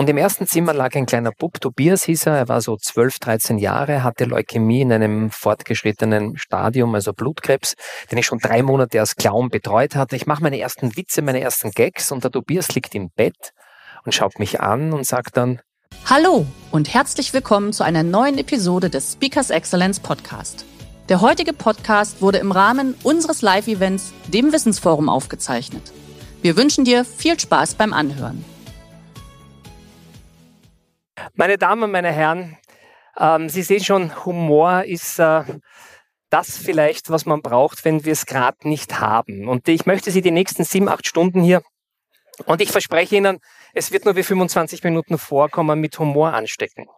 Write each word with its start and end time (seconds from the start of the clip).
Und 0.00 0.08
im 0.08 0.16
ersten 0.16 0.46
Zimmer 0.46 0.72
lag 0.72 0.94
ein 0.94 1.04
kleiner 1.04 1.30
Bub, 1.30 1.60
Tobias 1.60 2.04
hieß 2.04 2.24
er, 2.24 2.34
er 2.34 2.48
war 2.48 2.62
so 2.62 2.74
12, 2.74 3.18
13 3.18 3.58
Jahre, 3.58 4.02
hatte 4.02 4.24
Leukämie 4.24 4.80
in 4.80 4.90
einem 4.94 5.30
fortgeschrittenen 5.30 6.38
Stadium, 6.38 6.94
also 6.94 7.12
Blutkrebs, 7.12 7.74
den 8.10 8.16
ich 8.16 8.24
schon 8.24 8.38
drei 8.38 8.62
Monate 8.62 8.98
als 8.98 9.16
Clown 9.16 9.50
betreut 9.50 9.96
hatte. 9.96 10.16
Ich 10.16 10.26
mache 10.26 10.42
meine 10.42 10.58
ersten 10.58 10.96
Witze, 10.96 11.20
meine 11.20 11.42
ersten 11.42 11.70
Gags 11.72 12.12
und 12.12 12.24
der 12.24 12.30
Tobias 12.30 12.74
liegt 12.74 12.94
im 12.94 13.10
Bett 13.10 13.52
und 14.06 14.14
schaut 14.14 14.38
mich 14.38 14.62
an 14.62 14.94
und 14.94 15.06
sagt 15.06 15.36
dann, 15.36 15.60
Hallo 16.06 16.46
und 16.70 16.94
herzlich 16.94 17.34
willkommen 17.34 17.74
zu 17.74 17.84
einer 17.84 18.02
neuen 18.02 18.38
Episode 18.38 18.88
des 18.88 19.12
Speakers 19.12 19.50
Excellence 19.50 20.00
Podcast. 20.00 20.64
Der 21.10 21.20
heutige 21.20 21.52
Podcast 21.52 22.22
wurde 22.22 22.38
im 22.38 22.52
Rahmen 22.52 22.94
unseres 23.02 23.42
Live-Events, 23.42 24.14
dem 24.28 24.50
Wissensforum, 24.50 25.10
aufgezeichnet. 25.10 25.92
Wir 26.40 26.56
wünschen 26.56 26.86
dir 26.86 27.04
viel 27.04 27.38
Spaß 27.38 27.74
beim 27.74 27.92
Anhören. 27.92 28.42
Meine 31.40 31.56
Damen, 31.56 31.90
meine 31.90 32.12
Herren, 32.12 32.58
ähm, 33.16 33.48
Sie 33.48 33.62
sehen 33.62 33.82
schon, 33.82 34.26
Humor 34.26 34.84
ist 34.84 35.18
äh, 35.18 35.42
das 36.28 36.58
vielleicht, 36.58 37.08
was 37.08 37.24
man 37.24 37.40
braucht, 37.40 37.86
wenn 37.86 38.04
wir 38.04 38.12
es 38.12 38.26
gerade 38.26 38.68
nicht 38.68 39.00
haben. 39.00 39.48
Und 39.48 39.66
ich 39.66 39.86
möchte 39.86 40.10
Sie 40.10 40.20
die 40.20 40.32
nächsten 40.32 40.64
sieben, 40.64 40.90
acht 40.90 41.06
Stunden 41.06 41.40
hier 41.40 41.62
und 42.44 42.60
ich 42.60 42.70
verspreche 42.70 43.16
Ihnen, 43.16 43.38
es 43.72 43.90
wird 43.90 44.04
nur 44.04 44.16
wie 44.16 44.22
25 44.22 44.84
Minuten 44.84 45.16
vorkommen 45.16 45.80
mit 45.80 45.98
Humor 45.98 46.34
anstecken. 46.34 46.88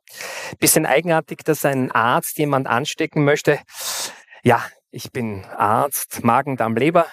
Bisschen 0.58 0.86
eigenartig, 0.86 1.44
dass 1.44 1.64
ein 1.64 1.92
Arzt 1.92 2.36
jemand 2.36 2.66
anstecken 2.66 3.22
möchte. 3.22 3.60
Ja, 4.42 4.66
ich 4.90 5.12
bin 5.12 5.44
Arzt, 5.56 6.24
Magen, 6.24 6.56
Darm, 6.56 6.74
Leber. 6.74 7.06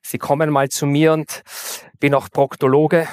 Sie 0.00 0.18
kommen 0.18 0.48
mal 0.50 0.68
zu 0.68 0.86
mir 0.86 1.12
und 1.12 1.42
bin 1.98 2.14
auch 2.14 2.30
Proktologe 2.30 3.08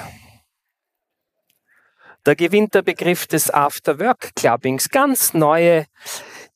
da 2.24 2.34
gewinnt 2.34 2.74
der 2.74 2.82
Begriff 2.82 3.26
des 3.26 3.50
After-Work-Clubbings 3.50 4.90
ganz 4.90 5.34
neue 5.34 5.86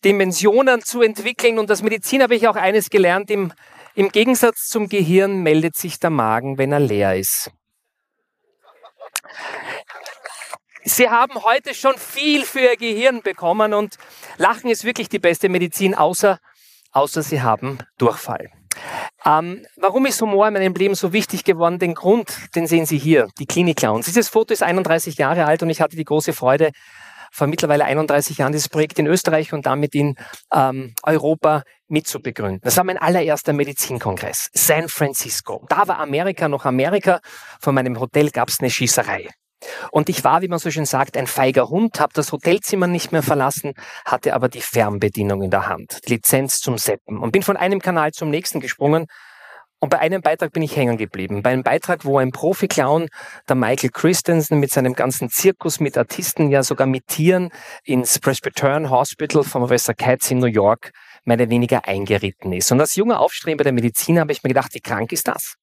Dimensionen 0.05 0.83
zu 0.83 1.03
entwickeln. 1.03 1.59
Und 1.59 1.71
als 1.71 1.83
Medizin 1.83 2.23
habe 2.23 2.35
ich 2.35 2.47
auch 2.49 2.57
eines 2.57 2.91
gelernt, 2.91 3.31
im, 3.31 3.53
im 3.95 4.11
Gegensatz 4.11 4.69
zum 4.69 4.89
Gehirn 4.89 5.43
meldet 5.43 5.77
sich 5.77 5.99
der 5.99 6.11
Magen, 6.11 6.59
wenn 6.59 6.73
er 6.73 6.81
leer 6.81 7.17
ist. 7.17 7.51
Sie 10.87 11.09
haben 11.09 11.43
heute 11.43 11.75
schon 11.75 11.97
viel 11.97 12.45
für 12.45 12.61
Ihr 12.61 12.77
Gehirn 12.77 13.23
bekommen 13.23 13.73
und 13.73 13.97
Lachen 14.37 14.71
ist 14.71 14.85
wirklich 14.85 15.09
die 15.09 15.19
beste 15.19 15.49
Medizin, 15.49 15.95
außer, 15.95 16.39
außer 16.93 17.23
Sie 17.23 17.41
haben 17.41 17.79
Durchfall. 17.97 18.51
Ähm, 19.25 19.67
warum 19.77 20.07
ist 20.07 20.21
Humor 20.21 20.49
in 20.49 20.55
meinem 20.55 20.75
Leben 20.75 20.95
so 20.95 21.13
wichtig 21.13 21.45
geworden? 21.45 21.79
Den 21.79 21.95
Grund, 21.95 22.55
den 22.55 22.67
sehen 22.67 22.87
Sie 22.87 22.99
hier, 22.99 23.29
die 23.39 23.47
Klinik 23.47 23.77
Clowns. 23.77 24.07
Dieses 24.07 24.29
Foto 24.29 24.53
ist 24.53 24.63
31 24.63 25.17
Jahre 25.17 25.47
alt 25.47 25.63
und 25.63 25.71
ich 25.71 25.81
hatte 25.81 25.97
die 25.97 26.05
große 26.05 26.33
Freude, 26.33 26.71
vor 27.35 27.49
mittlerweile 27.49 27.85
31 27.85 28.39
Jahren 28.39 28.53
dieses 28.53 28.69
Projekt 28.69 28.97
in 29.01 29.09
Österreich 29.09 29.53
und 29.53 29.67
damit 29.67 29.97
in 29.97 30.15
ähm, 30.55 30.95
Europa 31.03 31.65
mitzubegründen. 31.89 32.61
Das 32.63 32.77
war 32.77 32.85
mein 32.85 32.97
allererster 32.97 33.53
Medizinkongress, 33.53 34.51
San 34.55 34.89
Francisco. 34.89 35.67
Da 35.69 35.89
war 35.89 35.99
Amerika 35.99 36.49
noch 36.49 36.65
Amerika. 36.65 37.21
Von 37.61 37.75
meinem 37.75 37.99
Hotel 37.99 38.31
gab 38.31 38.51
es 38.51 38.61
eine 38.61 38.71
Schießerei. 38.71 39.31
Und 39.91 40.09
ich 40.09 40.25
war, 40.25 40.43
wie 40.43 40.49
man 40.49 40.59
so 40.59 40.71
schön 40.71 40.87
sagt, 40.87 41.17
ein 41.17 41.27
feiger 41.27 41.69
Hund, 41.69 42.01
habe 42.01 42.13
das 42.15 42.33
Hotelzimmer 42.33 42.87
nicht 42.87 43.13
mehr 43.13 43.23
verlassen, 43.23 43.73
hatte 44.05 44.35
aber 44.35 44.49
die 44.49 44.61
Fernbedienung 44.61 45.43
in 45.43 45.51
der 45.51 45.67
Hand, 45.67 46.01
die 46.07 46.15
Lizenz 46.15 46.61
zum 46.61 46.79
Seppen 46.79 47.19
und 47.19 47.33
bin 47.33 47.43
von 47.43 47.57
einem 47.57 47.81
Kanal 47.81 48.13
zum 48.13 48.31
nächsten 48.31 48.61
gesprungen. 48.61 49.07
Und 49.81 49.91
bei 49.91 49.99
einem 49.99 50.23
Beitrag 50.23 50.53
bin 50.53 50.63
ich 50.63 50.77
hängen 50.77 50.97
geblieben. 50.97 51.43
Bei 51.43 51.51
einem 51.51 51.63
Beitrag, 51.63 52.07
wo 52.07 52.17
ein 52.17 52.31
Profi-Clown, 52.31 53.09
der 53.47 53.55
Michael 53.55 53.91
Christensen, 53.91 54.59
mit 54.59 54.71
seinem 54.71 54.95
ganzen 54.95 55.29
Zirkus 55.29 55.79
mit 55.79 55.99
Artisten, 55.99 56.51
ja 56.51 56.63
sogar 56.63 56.87
mit 56.87 57.07
Tieren 57.07 57.51
ins 57.85 58.19
Presbyterian 58.19 58.89
Hospital 58.89 59.45
von 59.45 59.61
Professor 59.61 59.95
Katz 59.95 60.31
in 60.31 60.39
New 60.39 60.47
York 60.47 60.91
oder 61.27 61.51
weniger 61.51 61.87
eingeritten 61.87 62.53
ist. 62.53 62.73
Und 62.73 62.81
als 62.81 62.97
junger 62.97 63.21
Aufstrebender 63.21 63.65
der 63.65 63.73
Medizin 63.75 64.19
habe 64.19 64.33
ich 64.33 64.43
mir 64.43 64.49
gedacht, 64.49 64.75
wie 64.75 64.81
krank 64.81 65.13
ist 65.13 65.29
das? 65.29 65.57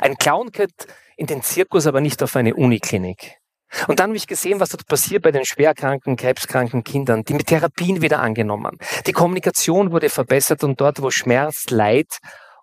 Ein 0.00 0.16
Clown 0.16 0.50
gehört 0.50 0.86
in 1.16 1.26
den 1.26 1.42
Zirkus, 1.42 1.86
aber 1.86 2.00
nicht 2.00 2.22
auf 2.22 2.36
eine 2.36 2.54
Uniklinik. 2.54 3.39
Und 3.86 4.00
dann 4.00 4.10
habe 4.10 4.16
ich 4.16 4.26
gesehen, 4.26 4.60
was 4.60 4.70
dort 4.70 4.86
passiert 4.86 5.22
bei 5.22 5.30
den 5.30 5.44
schwerkranken, 5.44 6.16
krebskranken 6.16 6.84
Kindern, 6.84 7.24
die 7.24 7.34
mit 7.34 7.46
Therapien 7.46 8.02
wieder 8.02 8.20
angenommen. 8.20 8.78
Die 9.06 9.12
Kommunikation 9.12 9.92
wurde 9.92 10.10
verbessert 10.10 10.64
und 10.64 10.80
dort, 10.80 11.02
wo 11.02 11.10
Schmerz, 11.10 11.70
Leid 11.70 12.18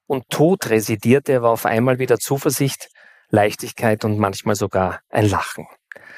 und 0.05 0.29
Tod 0.29 0.69
residierte, 0.69 1.41
war 1.41 1.51
auf 1.51 1.65
einmal 1.65 1.99
wieder 1.99 2.17
Zuversicht, 2.17 2.89
Leichtigkeit 3.29 4.05
und 4.05 4.17
manchmal 4.17 4.55
sogar 4.55 5.01
ein 5.09 5.29
Lachen. 5.29 5.67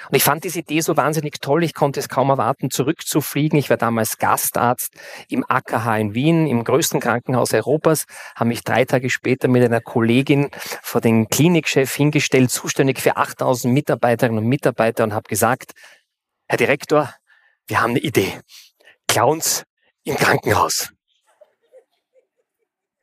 Und 0.07 0.15
ich 0.15 0.23
fand 0.23 0.43
diese 0.43 0.59
Idee 0.59 0.81
so 0.81 0.95
wahnsinnig 0.97 1.41
toll, 1.41 1.63
ich 1.63 1.73
konnte 1.73 1.99
es 1.99 2.09
kaum 2.09 2.29
erwarten, 2.29 2.69
zurückzufliegen. 2.71 3.59
Ich 3.59 3.69
war 3.69 3.77
damals 3.77 4.17
Gastarzt 4.17 4.93
im 5.27 5.43
AKH 5.47 5.97
in 5.97 6.13
Wien, 6.13 6.47
im 6.47 6.63
größten 6.63 6.99
Krankenhaus 6.99 7.53
Europas, 7.53 8.05
habe 8.35 8.49
mich 8.49 8.63
drei 8.63 8.85
Tage 8.85 9.09
später 9.09 9.47
mit 9.47 9.63
einer 9.63 9.81
Kollegin 9.81 10.49
vor 10.81 11.01
den 11.01 11.27
Klinikchef 11.27 11.93
hingestellt, 11.93 12.51
zuständig 12.51 12.99
für 12.99 13.17
8000 13.17 13.73
Mitarbeiterinnen 13.73 14.43
und 14.43 14.49
Mitarbeiter 14.49 15.03
und 15.03 15.13
habe 15.13 15.27
gesagt, 15.27 15.73
Herr 16.47 16.57
Direktor, 16.57 17.13
wir 17.67 17.81
haben 17.81 17.91
eine 17.91 17.99
Idee. 17.99 18.39
Clowns 19.07 19.63
im 20.03 20.15
Krankenhaus. 20.15 20.91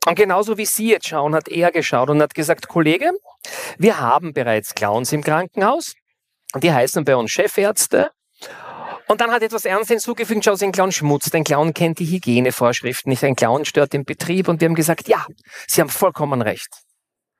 Und 0.07 0.15
genauso 0.15 0.57
wie 0.57 0.67
Sie 0.67 0.91
jetzt 0.91 1.09
schauen, 1.09 1.35
hat 1.35 1.49
er 1.49 1.73
geschaut 1.73 2.11
und 2.11 2.23
hat 2.23 2.35
gesagt, 2.35 2.69
Kollege, 2.69 3.11
wir 3.77 3.99
haben 3.99 4.33
bereits 4.33 4.75
Clowns 4.75 5.13
im 5.13 5.23
Krankenhaus. 5.23 5.95
Die 6.55 6.73
heißen 6.73 7.05
bei 7.05 7.17
uns 7.17 7.31
Chefärzte. 7.31 8.11
Und 9.09 9.21
dann 9.21 9.31
hat 9.31 9.43
etwas 9.43 9.65
ernst 9.65 9.91
hinzugefügt, 9.91 10.45
schau, 10.45 10.57
ein 10.61 10.73
Clown 10.73 10.91
schmutzt. 10.91 11.35
Ein 11.35 11.45
Clown 11.45 11.73
kennt 11.75 11.99
die 12.01 12.07
Hygienevorschriften 12.07 13.11
nicht. 13.11 13.25
Ein 13.25 13.37
Clown 13.37 13.65
stört 13.65 13.93
den 13.93 14.05
Betrieb. 14.05 14.49
Und 14.49 14.61
wir 14.61 14.69
haben 14.69 14.75
gesagt, 14.75 15.09
ja, 15.09 15.25
Sie 15.69 15.81
haben 15.81 15.89
vollkommen 15.89 16.43
recht. 16.43 16.86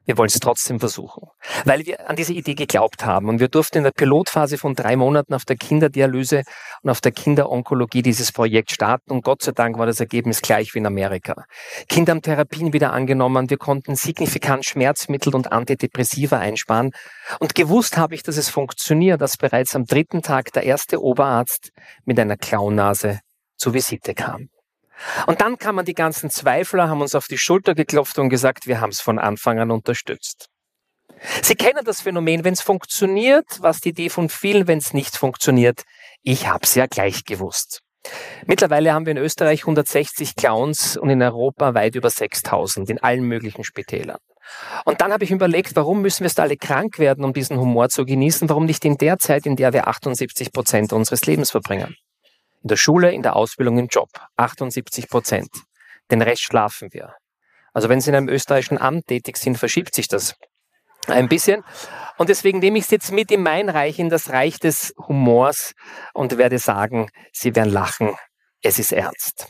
Wir 0.07 0.17
wollen 0.17 0.29
es 0.29 0.39
trotzdem 0.39 0.79
versuchen, 0.79 1.29
weil 1.65 1.85
wir 1.85 2.09
an 2.09 2.15
diese 2.15 2.33
Idee 2.33 2.55
geglaubt 2.55 3.05
haben. 3.05 3.29
Und 3.29 3.41
wir 3.41 3.49
durften 3.49 3.79
in 3.79 3.85
der 3.85 3.91
Pilotphase 3.91 4.57
von 4.57 4.75
drei 4.75 4.95
Monaten 4.95 5.35
auf 5.35 5.45
der 5.45 5.57
Kinderdialyse 5.57 6.45
und 6.83 6.91
auf 6.91 7.01
der 7.01 7.11
Kinderonkologie 7.11 8.03
dieses 8.03 8.31
Projekt 8.31 8.71
starten. 8.71 9.11
Und 9.11 9.25
Gott 9.25 9.43
sei 9.43 9.51
Dank 9.51 9.79
war 9.79 9.87
das 9.87 9.99
Ergebnis 9.99 10.43
gleich 10.43 10.73
wie 10.75 10.79
in 10.79 10.87
Amerika. 10.87 11.45
Kinder 11.89 12.13
haben 12.13 12.23
Therapien 12.23 12.73
wieder 12.73 12.93
angenommen. 12.93 13.51
Wir 13.51 13.59
konnten 13.59 13.97
signifikant 13.97 14.65
Schmerzmittel 14.65 15.35
und 15.35 15.51
Antidepressiva 15.51 16.39
einsparen. 16.39 16.93
Und 17.41 17.57
gewusst 17.57 17.97
habe 17.97 18.15
ich, 18.15 18.23
dass 18.23 18.37
es 18.37 18.49
funktioniert, 18.49 19.21
dass 19.21 19.37
bereits 19.37 19.75
am 19.75 19.87
dritten 19.87 20.23
Tag 20.23 20.53
der 20.53 20.63
erste 20.63 21.03
Oberarzt 21.03 21.73
mit 22.05 22.21
einer 22.21 22.37
Klaunase 22.37 23.19
zur 23.57 23.75
Visite 23.75 24.15
kam. 24.15 24.51
Und 25.27 25.41
dann 25.41 25.59
kamen 25.59 25.85
die 25.85 25.95
ganzen 25.95 26.31
Zweifler, 26.31 26.89
haben 26.89 27.03
uns 27.03 27.15
auf 27.15 27.27
die 27.27 27.39
Schulter 27.39 27.75
geklopft 27.75 28.19
und 28.19 28.29
gesagt, 28.29 28.67
wir 28.67 28.81
haben 28.81 28.91
es 28.91 29.01
von 29.01 29.19
Anfang 29.19 29.59
an 29.59 29.71
unterstützt. 29.71 30.49
Sie 31.43 31.55
kennen 31.55 31.85
das 31.85 32.03
Phänomen, 32.03 32.45
wenn 32.45 32.53
es 32.53 32.63
funktioniert, 32.63 33.47
was 33.61 33.81
die 33.81 33.91
Idee 33.91 34.11
von 34.11 34.29
vielen, 34.29 34.67
wenn 34.67 34.79
es 34.79 34.93
nicht 34.93 35.17
funktioniert. 35.17 35.83
Ich 36.23 36.49
habe 36.49 36.65
es 36.65 36.75
ja 36.75 36.87
gleich 36.87 37.25
gewusst. 37.25 37.81
Mittlerweile 38.47 38.93
haben 38.93 39.07
wir 39.07 39.13
in 39.13 39.19
Österreich 39.19 39.63
160 39.63 40.37
Clowns 40.37 40.97
und 40.97 41.11
in 41.11 41.23
Europa 41.23 41.75
weit 41.75 41.95
über 41.95 42.11
6000 42.11 42.89
in 42.91 42.99
allen 43.03 43.25
möglichen 43.25 43.65
Spitälern. 43.65 44.19
Und 44.85 45.01
dann 45.01 45.13
habe 45.13 45.25
ich 45.25 45.33
überlegt, 45.33 45.75
warum 45.75 46.03
müssen 46.03 46.21
wir 46.21 46.29
es 46.29 46.39
alle 46.39 46.57
krank 46.57 47.01
werden, 47.01 47.25
um 47.25 47.33
diesen 47.33 47.59
Humor 47.59 47.89
zu 47.89 48.05
genießen? 48.05 48.49
Warum 48.49 48.65
nicht 48.65 48.85
in 48.85 48.97
der 48.97 49.19
Zeit, 49.19 49.45
in 49.45 49.57
der 49.57 49.73
wir 49.73 49.89
78 49.89 50.53
Prozent 50.53 50.93
unseres 50.93 51.27
Lebens 51.27 51.51
verbringen? 51.51 51.97
In 52.67 52.69
der 52.69 52.77
Schule, 52.79 53.13
in 53.13 53.23
der 53.23 53.37
Ausbildung, 53.37 53.79
im 53.79 53.87
Job. 53.87 54.09
78 54.35 55.09
Prozent. 55.09 55.51
Den 56.11 56.21
Rest 56.21 56.43
schlafen 56.43 56.93
wir. 56.93 57.15
Also 57.73 57.89
wenn 57.89 58.01
Sie 58.01 58.11
in 58.11 58.17
einem 58.17 58.29
österreichischen 58.29 58.77
Amt 58.77 59.07
tätig 59.07 59.37
sind, 59.37 59.57
verschiebt 59.57 59.95
sich 59.95 60.09
das 60.09 60.35
ein 61.07 61.29
bisschen. 61.29 61.63
Und 62.19 62.29
deswegen 62.29 62.59
nehme 62.59 62.79
ich 62.79 62.87
es 62.87 62.91
jetzt 62.91 63.13
mit 63.13 63.31
in 63.31 63.45
mein 63.45 63.69
Reich, 63.69 64.01
in 64.01 64.09
das 64.09 64.31
Reich 64.31 64.59
des 64.59 64.93
Humors 64.99 65.75
und 66.13 66.39
werde 66.39 66.59
sagen, 66.59 67.09
Sie 67.33 67.55
werden 67.55 67.73
lachen, 67.73 68.17
es 68.67 68.79
ist 68.79 68.93
ernst. 68.93 69.49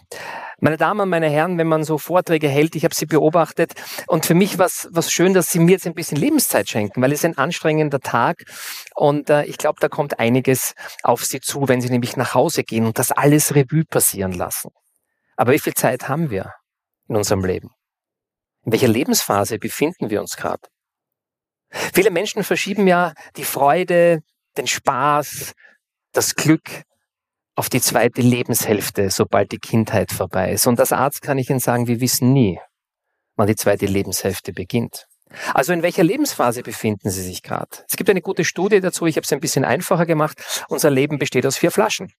Meine 0.60 0.76
Damen, 0.76 1.08
meine 1.08 1.28
Herren, 1.28 1.58
wenn 1.58 1.66
man 1.66 1.84
so 1.84 1.98
Vorträge 1.98 2.48
hält, 2.48 2.76
ich 2.76 2.84
habe 2.84 2.94
sie 2.94 3.06
beobachtet 3.06 3.72
und 4.06 4.26
für 4.26 4.34
mich 4.34 4.58
war 4.58 4.66
es 4.66 5.12
schön, 5.12 5.34
dass 5.34 5.50
Sie 5.50 5.58
mir 5.58 5.72
jetzt 5.72 5.86
ein 5.86 5.94
bisschen 5.94 6.18
Lebenszeit 6.18 6.68
schenken, 6.68 7.00
weil 7.02 7.12
es 7.12 7.24
ein 7.24 7.36
anstrengender 7.36 8.00
Tag 8.00 8.44
und 8.94 9.30
äh, 9.30 9.44
ich 9.44 9.58
glaube, 9.58 9.80
da 9.80 9.88
kommt 9.88 10.18
einiges 10.18 10.74
auf 11.02 11.24
Sie 11.24 11.40
zu, 11.40 11.68
wenn 11.68 11.80
Sie 11.80 11.90
nämlich 11.90 12.16
nach 12.16 12.34
Hause 12.34 12.62
gehen 12.62 12.86
und 12.86 12.98
das 12.98 13.10
alles 13.10 13.54
Revue 13.54 13.84
passieren 13.84 14.32
lassen. 14.32 14.70
Aber 15.36 15.52
wie 15.52 15.58
viel 15.58 15.74
Zeit 15.74 16.08
haben 16.08 16.30
wir 16.30 16.52
in 17.08 17.16
unserem 17.16 17.44
Leben? 17.44 17.70
In 18.64 18.72
welcher 18.72 18.88
Lebensphase 18.88 19.58
befinden 19.58 20.10
wir 20.10 20.20
uns 20.20 20.36
gerade? 20.36 20.62
Viele 21.70 22.10
Menschen 22.10 22.44
verschieben 22.44 22.86
ja 22.86 23.12
die 23.36 23.44
Freude, 23.44 24.20
den 24.56 24.66
Spaß, 24.66 25.52
das 26.12 26.34
Glück 26.34 26.84
auf 27.56 27.70
die 27.70 27.80
zweite 27.80 28.20
Lebenshälfte, 28.20 29.10
sobald 29.10 29.50
die 29.50 29.58
Kindheit 29.58 30.12
vorbei 30.12 30.52
ist. 30.52 30.66
Und 30.66 30.78
als 30.78 30.92
Arzt 30.92 31.22
kann 31.22 31.38
ich 31.38 31.50
Ihnen 31.50 31.58
sagen, 31.58 31.86
wir 31.88 32.00
wissen 32.00 32.32
nie, 32.32 32.60
wann 33.34 33.46
die 33.46 33.56
zweite 33.56 33.86
Lebenshälfte 33.86 34.52
beginnt. 34.52 35.06
Also 35.54 35.72
in 35.72 35.82
welcher 35.82 36.04
Lebensphase 36.04 36.62
befinden 36.62 37.10
Sie 37.10 37.22
sich 37.22 37.42
gerade? 37.42 37.70
Es 37.88 37.96
gibt 37.96 38.08
eine 38.08 38.22
gute 38.22 38.44
Studie 38.44 38.80
dazu, 38.80 39.06
ich 39.06 39.16
habe 39.16 39.24
es 39.24 39.32
ein 39.32 39.40
bisschen 39.40 39.64
einfacher 39.64 40.06
gemacht. 40.06 40.64
Unser 40.68 40.90
Leben 40.90 41.18
besteht 41.18 41.46
aus 41.46 41.56
vier 41.56 41.70
Flaschen. 41.70 42.12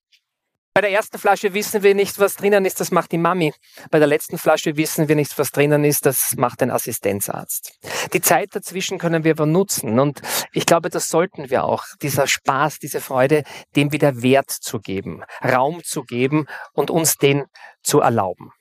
Bei 0.78 0.82
der 0.82 0.92
ersten 0.92 1.18
Flasche 1.18 1.56
wissen 1.56 1.82
wir 1.82 1.96
nicht, 1.96 2.20
was 2.20 2.36
drinnen 2.36 2.64
ist, 2.64 2.80
das 2.80 2.92
macht 2.92 3.12
die 3.12 3.18
Mami. 3.18 3.52
Bei 3.90 3.98
der 3.98 4.08
letzten 4.08 4.38
Flasche 4.38 4.78
wissen 4.78 5.08
wir 5.08 5.16
nicht, 5.16 5.36
was 5.40 5.50
drinnen 5.50 5.84
ist, 5.84 6.06
das 6.06 6.36
macht 6.38 6.62
ein 6.62 6.70
Assistenzarzt. 6.70 7.80
Die 8.14 8.22
Zeit 8.22 8.50
dazwischen 8.52 9.00
können 9.00 9.24
wir 9.24 9.32
aber 9.32 9.48
nutzen 9.48 9.98
und 9.98 10.22
ich 10.52 10.68
glaube, 10.68 10.92
das 10.92 11.10
sollten 11.10 11.50
wir 11.50 11.64
auch, 11.64 11.84
dieser 12.04 12.28
Spaß, 12.28 12.78
diese 12.78 13.02
Freude, 13.02 13.42
dem 13.76 13.92
wieder 13.92 14.22
Wert 14.22 14.52
zu 14.52 14.78
geben, 14.78 15.24
Raum 15.44 15.84
zu 15.84 16.04
geben 16.04 16.46
und 16.74 16.92
uns 16.92 17.16
den 17.16 17.46
zu 17.82 18.02
erlauben. 18.02 18.52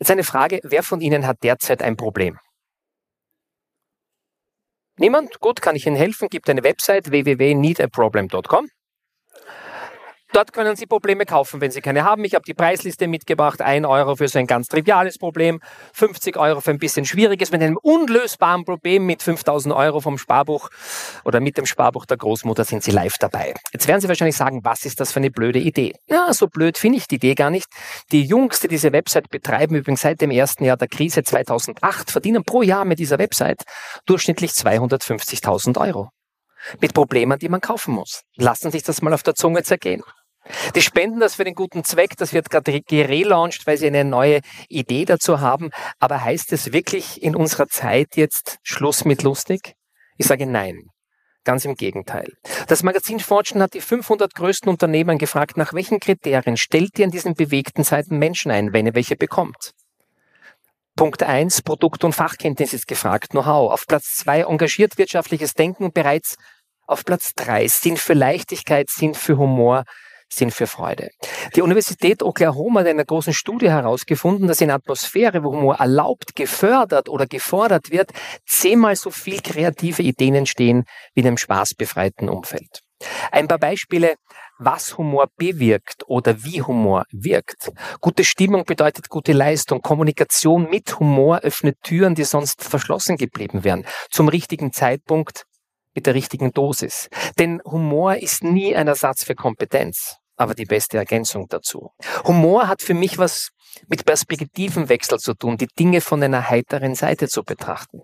Jetzt 0.00 0.10
eine 0.10 0.24
Frage, 0.24 0.58
wer 0.64 0.82
von 0.82 1.00
Ihnen 1.00 1.28
hat 1.28 1.44
derzeit 1.44 1.80
ein 1.80 1.96
Problem? 1.96 2.40
Niemand? 4.96 5.38
Gut, 5.38 5.62
kann 5.62 5.76
ich 5.76 5.86
Ihnen 5.86 5.94
helfen? 5.94 6.26
Gibt 6.28 6.50
eine 6.50 6.64
Website 6.64 7.08
www.needaproblem.com. 7.12 8.68
Dort 10.32 10.54
können 10.54 10.76
Sie 10.76 10.86
Probleme 10.86 11.26
kaufen, 11.26 11.60
wenn 11.60 11.70
Sie 11.70 11.82
keine 11.82 12.04
haben. 12.04 12.24
Ich 12.24 12.34
habe 12.34 12.44
die 12.46 12.54
Preisliste 12.54 13.06
mitgebracht. 13.06 13.60
Ein 13.60 13.84
Euro 13.84 14.16
für 14.16 14.28
so 14.28 14.38
ein 14.38 14.46
ganz 14.46 14.66
triviales 14.66 15.18
Problem, 15.18 15.60
50 15.92 16.38
Euro 16.38 16.62
für 16.62 16.70
ein 16.70 16.78
bisschen 16.78 17.04
schwieriges. 17.04 17.52
Mit 17.52 17.60
einem 17.60 17.76
unlösbaren 17.76 18.64
Problem 18.64 19.04
mit 19.04 19.22
5000 19.22 19.74
Euro 19.74 20.00
vom 20.00 20.16
Sparbuch 20.16 20.70
oder 21.26 21.40
mit 21.40 21.58
dem 21.58 21.66
Sparbuch 21.66 22.06
der 22.06 22.16
Großmutter 22.16 22.64
sind 22.64 22.82
Sie 22.82 22.92
live 22.92 23.18
dabei. 23.18 23.52
Jetzt 23.74 23.86
werden 23.86 24.00
Sie 24.00 24.08
wahrscheinlich 24.08 24.36
sagen, 24.36 24.60
was 24.64 24.86
ist 24.86 25.00
das 25.00 25.12
für 25.12 25.18
eine 25.20 25.30
blöde 25.30 25.58
Idee? 25.58 25.92
Ja, 26.06 26.32
so 26.32 26.46
blöd 26.46 26.78
finde 26.78 26.96
ich 26.96 27.06
die 27.06 27.16
Idee 27.16 27.34
gar 27.34 27.50
nicht. 27.50 27.66
Die 28.10 28.22
Jungs, 28.22 28.60
die 28.60 28.68
diese 28.68 28.90
Website 28.92 29.28
betreiben, 29.28 29.74
übrigens 29.74 30.00
seit 30.00 30.22
dem 30.22 30.30
ersten 30.30 30.64
Jahr 30.64 30.78
der 30.78 30.88
Krise 30.88 31.22
2008, 31.24 32.10
verdienen 32.10 32.42
pro 32.42 32.62
Jahr 32.62 32.86
mit 32.86 32.98
dieser 32.98 33.18
Website 33.18 33.64
durchschnittlich 34.06 34.52
250.000 34.52 35.78
Euro 35.78 36.08
mit 36.80 36.94
Problemen, 36.94 37.38
die 37.38 37.48
man 37.48 37.60
kaufen 37.60 37.94
muss. 37.94 38.22
Lassen 38.36 38.70
Sie 38.70 38.78
sich 38.78 38.82
das 38.84 39.02
mal 39.02 39.12
auf 39.12 39.22
der 39.22 39.34
Zunge 39.34 39.62
zergehen. 39.62 40.02
Die 40.74 40.82
spenden 40.82 41.20
das 41.20 41.36
für 41.36 41.44
den 41.44 41.54
guten 41.54 41.84
Zweck, 41.84 42.16
das 42.16 42.32
wird 42.32 42.50
gerade 42.50 42.80
gelauncht, 42.80 43.66
weil 43.66 43.76
sie 43.76 43.86
eine 43.86 44.04
neue 44.04 44.40
Idee 44.68 45.04
dazu 45.04 45.40
haben. 45.40 45.70
Aber 45.98 46.24
heißt 46.24 46.52
es 46.52 46.72
wirklich 46.72 47.22
in 47.22 47.36
unserer 47.36 47.68
Zeit 47.68 48.16
jetzt 48.16 48.58
Schluss 48.62 49.04
mit 49.04 49.22
lustig? 49.22 49.74
Ich 50.18 50.26
sage 50.26 50.46
nein. 50.46 50.90
Ganz 51.44 51.64
im 51.64 51.74
Gegenteil. 51.74 52.32
Das 52.68 52.84
Magazin 52.84 53.18
Fortune 53.18 53.64
hat 53.64 53.74
die 53.74 53.80
500 53.80 54.32
größten 54.32 54.68
Unternehmen 54.68 55.18
gefragt, 55.18 55.56
nach 55.56 55.72
welchen 55.72 55.98
Kriterien 55.98 56.56
stellt 56.56 56.96
ihr 56.98 57.04
in 57.04 57.10
diesen 57.10 57.34
bewegten 57.34 57.82
Zeiten 57.84 58.18
Menschen 58.18 58.52
ein, 58.52 58.72
wenn 58.72 58.86
ihr 58.86 58.94
welche 58.94 59.16
bekommt? 59.16 59.72
Punkt 60.94 61.22
eins: 61.24 61.62
Produkt- 61.62 62.04
und 62.04 62.12
Fachkenntnis 62.12 62.72
ist 62.72 62.86
gefragt, 62.86 63.30
Know-how. 63.30 63.72
Auf 63.72 63.86
Platz 63.88 64.14
zwei 64.18 64.42
engagiert 64.42 64.98
wirtschaftliches 64.98 65.54
Denken 65.54 65.92
bereits 65.92 66.36
auf 66.86 67.04
Platz 67.04 67.34
drei 67.34 67.66
Sinn 67.66 67.96
für 67.96 68.14
Leichtigkeit, 68.14 68.90
Sinn 68.90 69.14
für 69.14 69.38
Humor, 69.38 69.84
sind 70.34 70.52
für 70.52 70.66
Freude. 70.66 71.10
Die 71.54 71.62
Universität 71.62 72.22
Oklahoma 72.22 72.80
hat 72.80 72.86
in 72.86 72.96
einer 72.96 73.04
großen 73.04 73.34
Studie 73.34 73.70
herausgefunden, 73.70 74.48
dass 74.48 74.60
in 74.60 74.70
Atmosphäre, 74.70 75.44
wo 75.44 75.52
Humor 75.52 75.76
erlaubt, 75.76 76.34
gefördert 76.34 77.08
oder 77.08 77.26
gefordert 77.26 77.90
wird, 77.90 78.10
zehnmal 78.46 78.96
so 78.96 79.10
viel 79.10 79.40
kreative 79.40 80.02
Ideen 80.02 80.34
entstehen 80.34 80.84
wie 81.14 81.20
in 81.20 81.26
einem 81.26 81.36
spaßbefreiten 81.36 82.28
Umfeld. 82.28 82.80
Ein 83.30 83.48
paar 83.48 83.58
Beispiele, 83.58 84.14
was 84.58 84.96
Humor 84.96 85.26
bewirkt 85.36 86.04
oder 86.06 86.44
wie 86.44 86.62
Humor 86.62 87.04
wirkt. 87.10 87.72
Gute 88.00 88.24
Stimmung 88.24 88.64
bedeutet 88.64 89.08
gute 89.08 89.32
Leistung. 89.32 89.82
Kommunikation 89.82 90.70
mit 90.70 91.00
Humor 91.00 91.40
öffnet 91.40 91.76
Türen, 91.82 92.14
die 92.14 92.24
sonst 92.24 92.62
verschlossen 92.62 93.16
geblieben 93.16 93.64
wären. 93.64 93.84
Zum 94.10 94.28
richtigen 94.28 94.72
Zeitpunkt 94.72 95.44
mit 95.94 96.06
der 96.06 96.14
richtigen 96.14 96.52
Dosis. 96.52 97.08
Denn 97.38 97.60
Humor 97.64 98.16
ist 98.16 98.44
nie 98.44 98.74
ein 98.74 98.88
Ersatz 98.88 99.24
für 99.24 99.34
Kompetenz 99.34 100.21
aber 100.42 100.54
die 100.54 100.64
beste 100.64 100.98
Ergänzung 100.98 101.46
dazu. 101.48 101.92
Humor 102.24 102.68
hat 102.68 102.82
für 102.82 102.94
mich 102.94 103.16
was 103.18 103.50
mit 103.88 104.04
Perspektivenwechsel 104.04 105.18
zu 105.18 105.34
tun, 105.34 105.56
die 105.56 105.68
Dinge 105.78 106.00
von 106.00 106.22
einer 106.22 106.50
heiteren 106.50 106.94
Seite 106.94 107.28
zu 107.28 107.42
betrachten. 107.42 108.02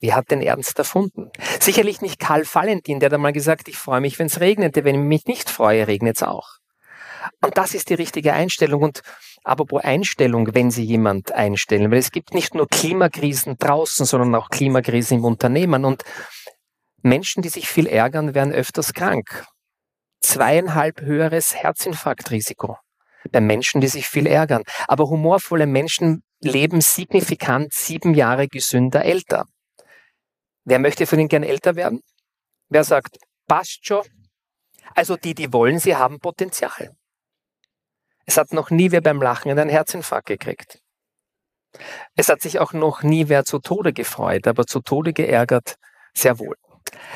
Wer 0.00 0.16
hat 0.16 0.30
den 0.30 0.40
Ernst 0.40 0.78
erfunden? 0.78 1.30
Sicherlich 1.60 2.00
nicht 2.00 2.18
Karl 2.18 2.44
Valentin, 2.50 3.00
der 3.00 3.08
hat 3.08 3.14
einmal 3.14 3.34
gesagt, 3.34 3.68
ich 3.68 3.76
freue 3.76 4.00
mich, 4.00 4.18
wenn 4.18 4.26
es 4.26 4.40
regnet, 4.40 4.74
wenn 4.76 4.94
ich 4.94 5.00
mich 5.00 5.26
nicht 5.26 5.50
freue, 5.50 5.86
regnet 5.86 6.16
es 6.16 6.22
auch. 6.22 6.48
Und 7.42 7.58
das 7.58 7.74
ist 7.74 7.90
die 7.90 7.94
richtige 7.94 8.32
Einstellung. 8.32 8.82
Und 8.82 9.02
apropos 9.44 9.84
Einstellung, 9.84 10.54
wenn 10.54 10.70
Sie 10.70 10.84
jemand 10.84 11.32
einstellen, 11.32 11.90
weil 11.90 11.98
es 11.98 12.12
gibt 12.12 12.32
nicht 12.32 12.54
nur 12.54 12.66
Klimakrisen 12.66 13.58
draußen, 13.58 14.06
sondern 14.06 14.34
auch 14.34 14.48
Klimakrisen 14.48 15.18
im 15.18 15.24
Unternehmen. 15.26 15.84
Und 15.84 16.02
Menschen, 17.02 17.42
die 17.42 17.50
sich 17.50 17.68
viel 17.68 17.86
ärgern, 17.86 18.34
werden 18.34 18.54
öfters 18.54 18.94
krank 18.94 19.44
zweieinhalb 20.20 21.00
höheres 21.00 21.54
Herzinfarktrisiko 21.54 22.76
bei 23.30 23.40
Menschen, 23.40 23.80
die 23.80 23.88
sich 23.88 24.06
viel 24.06 24.26
ärgern. 24.26 24.62
Aber 24.88 25.08
humorvolle 25.08 25.66
Menschen 25.66 26.22
leben 26.40 26.80
signifikant 26.80 27.72
sieben 27.72 28.14
Jahre 28.14 28.48
gesünder 28.48 29.04
älter. 29.04 29.46
Wer 30.64 30.78
möchte 30.78 31.06
von 31.06 31.18
Ihnen 31.18 31.28
gern 31.28 31.42
älter 31.42 31.74
werden? 31.76 32.00
Wer 32.68 32.84
sagt, 32.84 33.18
passt 33.46 33.86
schon? 33.86 34.04
Also 34.94 35.16
die, 35.16 35.34
die 35.34 35.52
wollen, 35.52 35.78
sie 35.78 35.96
haben 35.96 36.18
Potenzial. 36.18 36.94
Es 38.26 38.36
hat 38.36 38.52
noch 38.52 38.70
nie 38.70 38.90
wer 38.92 39.00
beim 39.00 39.20
Lachen 39.20 39.50
einen 39.50 39.68
Herzinfarkt 39.68 40.26
gekriegt. 40.26 40.80
Es 42.16 42.28
hat 42.28 42.42
sich 42.42 42.58
auch 42.58 42.72
noch 42.72 43.02
nie 43.02 43.28
wer 43.28 43.44
zu 43.44 43.58
Tode 43.58 43.92
gefreut, 43.92 44.46
aber 44.46 44.66
zu 44.66 44.80
Tode 44.80 45.12
geärgert 45.12 45.76
sehr 46.14 46.38
wohl. 46.38 46.56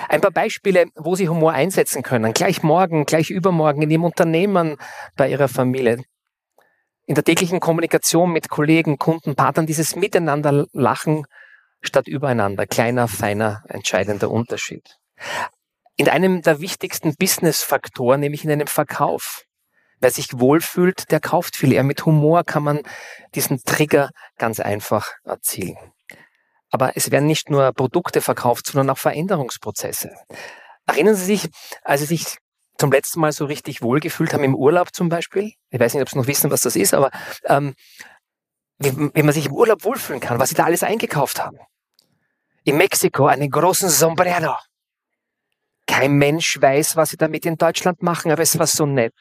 Ein 0.08 0.20
paar 0.20 0.30
Beispiele, 0.30 0.86
wo 0.94 1.14
Sie 1.14 1.28
Humor 1.28 1.52
einsetzen 1.52 2.02
können. 2.02 2.32
Gleich 2.32 2.62
morgen, 2.62 3.04
gleich 3.04 3.30
übermorgen 3.30 3.82
in 3.82 3.90
Ihrem 3.90 4.04
Unternehmen, 4.04 4.76
bei 5.16 5.30
Ihrer 5.30 5.48
Familie. 5.48 6.02
In 7.06 7.14
der 7.14 7.24
täglichen 7.24 7.60
Kommunikation 7.60 8.32
mit 8.32 8.48
Kollegen, 8.48 8.98
Kunden, 8.98 9.34
Partnern, 9.34 9.66
dieses 9.66 9.94
Miteinander 9.94 10.66
lachen 10.72 11.26
statt 11.82 12.08
übereinander. 12.08 12.66
Kleiner, 12.66 13.08
feiner, 13.08 13.62
entscheidender 13.68 14.30
Unterschied. 14.30 14.96
In 15.96 16.08
einem 16.08 16.42
der 16.42 16.60
wichtigsten 16.60 17.14
Business-Faktoren, 17.14 18.20
nämlich 18.20 18.44
in 18.44 18.50
einem 18.50 18.66
Verkauf. 18.66 19.44
Wer 20.00 20.10
sich 20.10 20.38
wohlfühlt, 20.38 21.10
der 21.10 21.20
kauft 21.20 21.56
viel. 21.56 21.72
Eher 21.72 21.84
mit 21.84 22.04
Humor 22.04 22.44
kann 22.44 22.62
man 22.62 22.80
diesen 23.34 23.62
Trigger 23.64 24.10
ganz 24.38 24.60
einfach 24.60 25.12
erzielen. 25.24 25.76
Aber 26.74 26.96
es 26.96 27.12
werden 27.12 27.28
nicht 27.28 27.50
nur 27.50 27.72
Produkte 27.72 28.20
verkauft, 28.20 28.66
sondern 28.66 28.90
auch 28.90 28.98
Veränderungsprozesse. 28.98 30.10
Erinnern 30.86 31.14
Sie 31.14 31.24
sich, 31.24 31.48
als 31.84 32.00
Sie 32.00 32.06
sich 32.08 32.38
zum 32.78 32.90
letzten 32.90 33.20
Mal 33.20 33.30
so 33.30 33.44
richtig 33.44 33.80
wohlgefühlt 33.80 34.34
haben 34.34 34.42
im 34.42 34.56
Urlaub 34.56 34.92
zum 34.92 35.08
Beispiel? 35.08 35.52
Ich 35.70 35.78
weiß 35.78 35.94
nicht, 35.94 36.02
ob 36.02 36.10
Sie 36.10 36.18
noch 36.18 36.26
wissen, 36.26 36.50
was 36.50 36.62
das 36.62 36.74
ist, 36.74 36.92
aber 36.92 37.12
ähm, 37.44 37.76
wie, 38.78 39.22
man 39.22 39.32
sich 39.32 39.46
im 39.46 39.52
Urlaub 39.52 39.84
wohlfühlen 39.84 40.20
kann, 40.20 40.40
was 40.40 40.48
Sie 40.48 40.56
da 40.56 40.64
alles 40.64 40.82
eingekauft 40.82 41.38
haben. 41.38 41.58
In 42.64 42.76
Mexiko 42.76 43.26
einen 43.26 43.50
großen 43.50 43.88
Sombrero. 43.88 44.56
Kein 45.86 46.14
Mensch 46.14 46.60
weiß, 46.60 46.96
was 46.96 47.10
Sie 47.10 47.16
damit 47.16 47.46
in 47.46 47.56
Deutschland 47.56 48.02
machen, 48.02 48.32
aber 48.32 48.42
es 48.42 48.58
war 48.58 48.66
so 48.66 48.84
nett. 48.84 49.14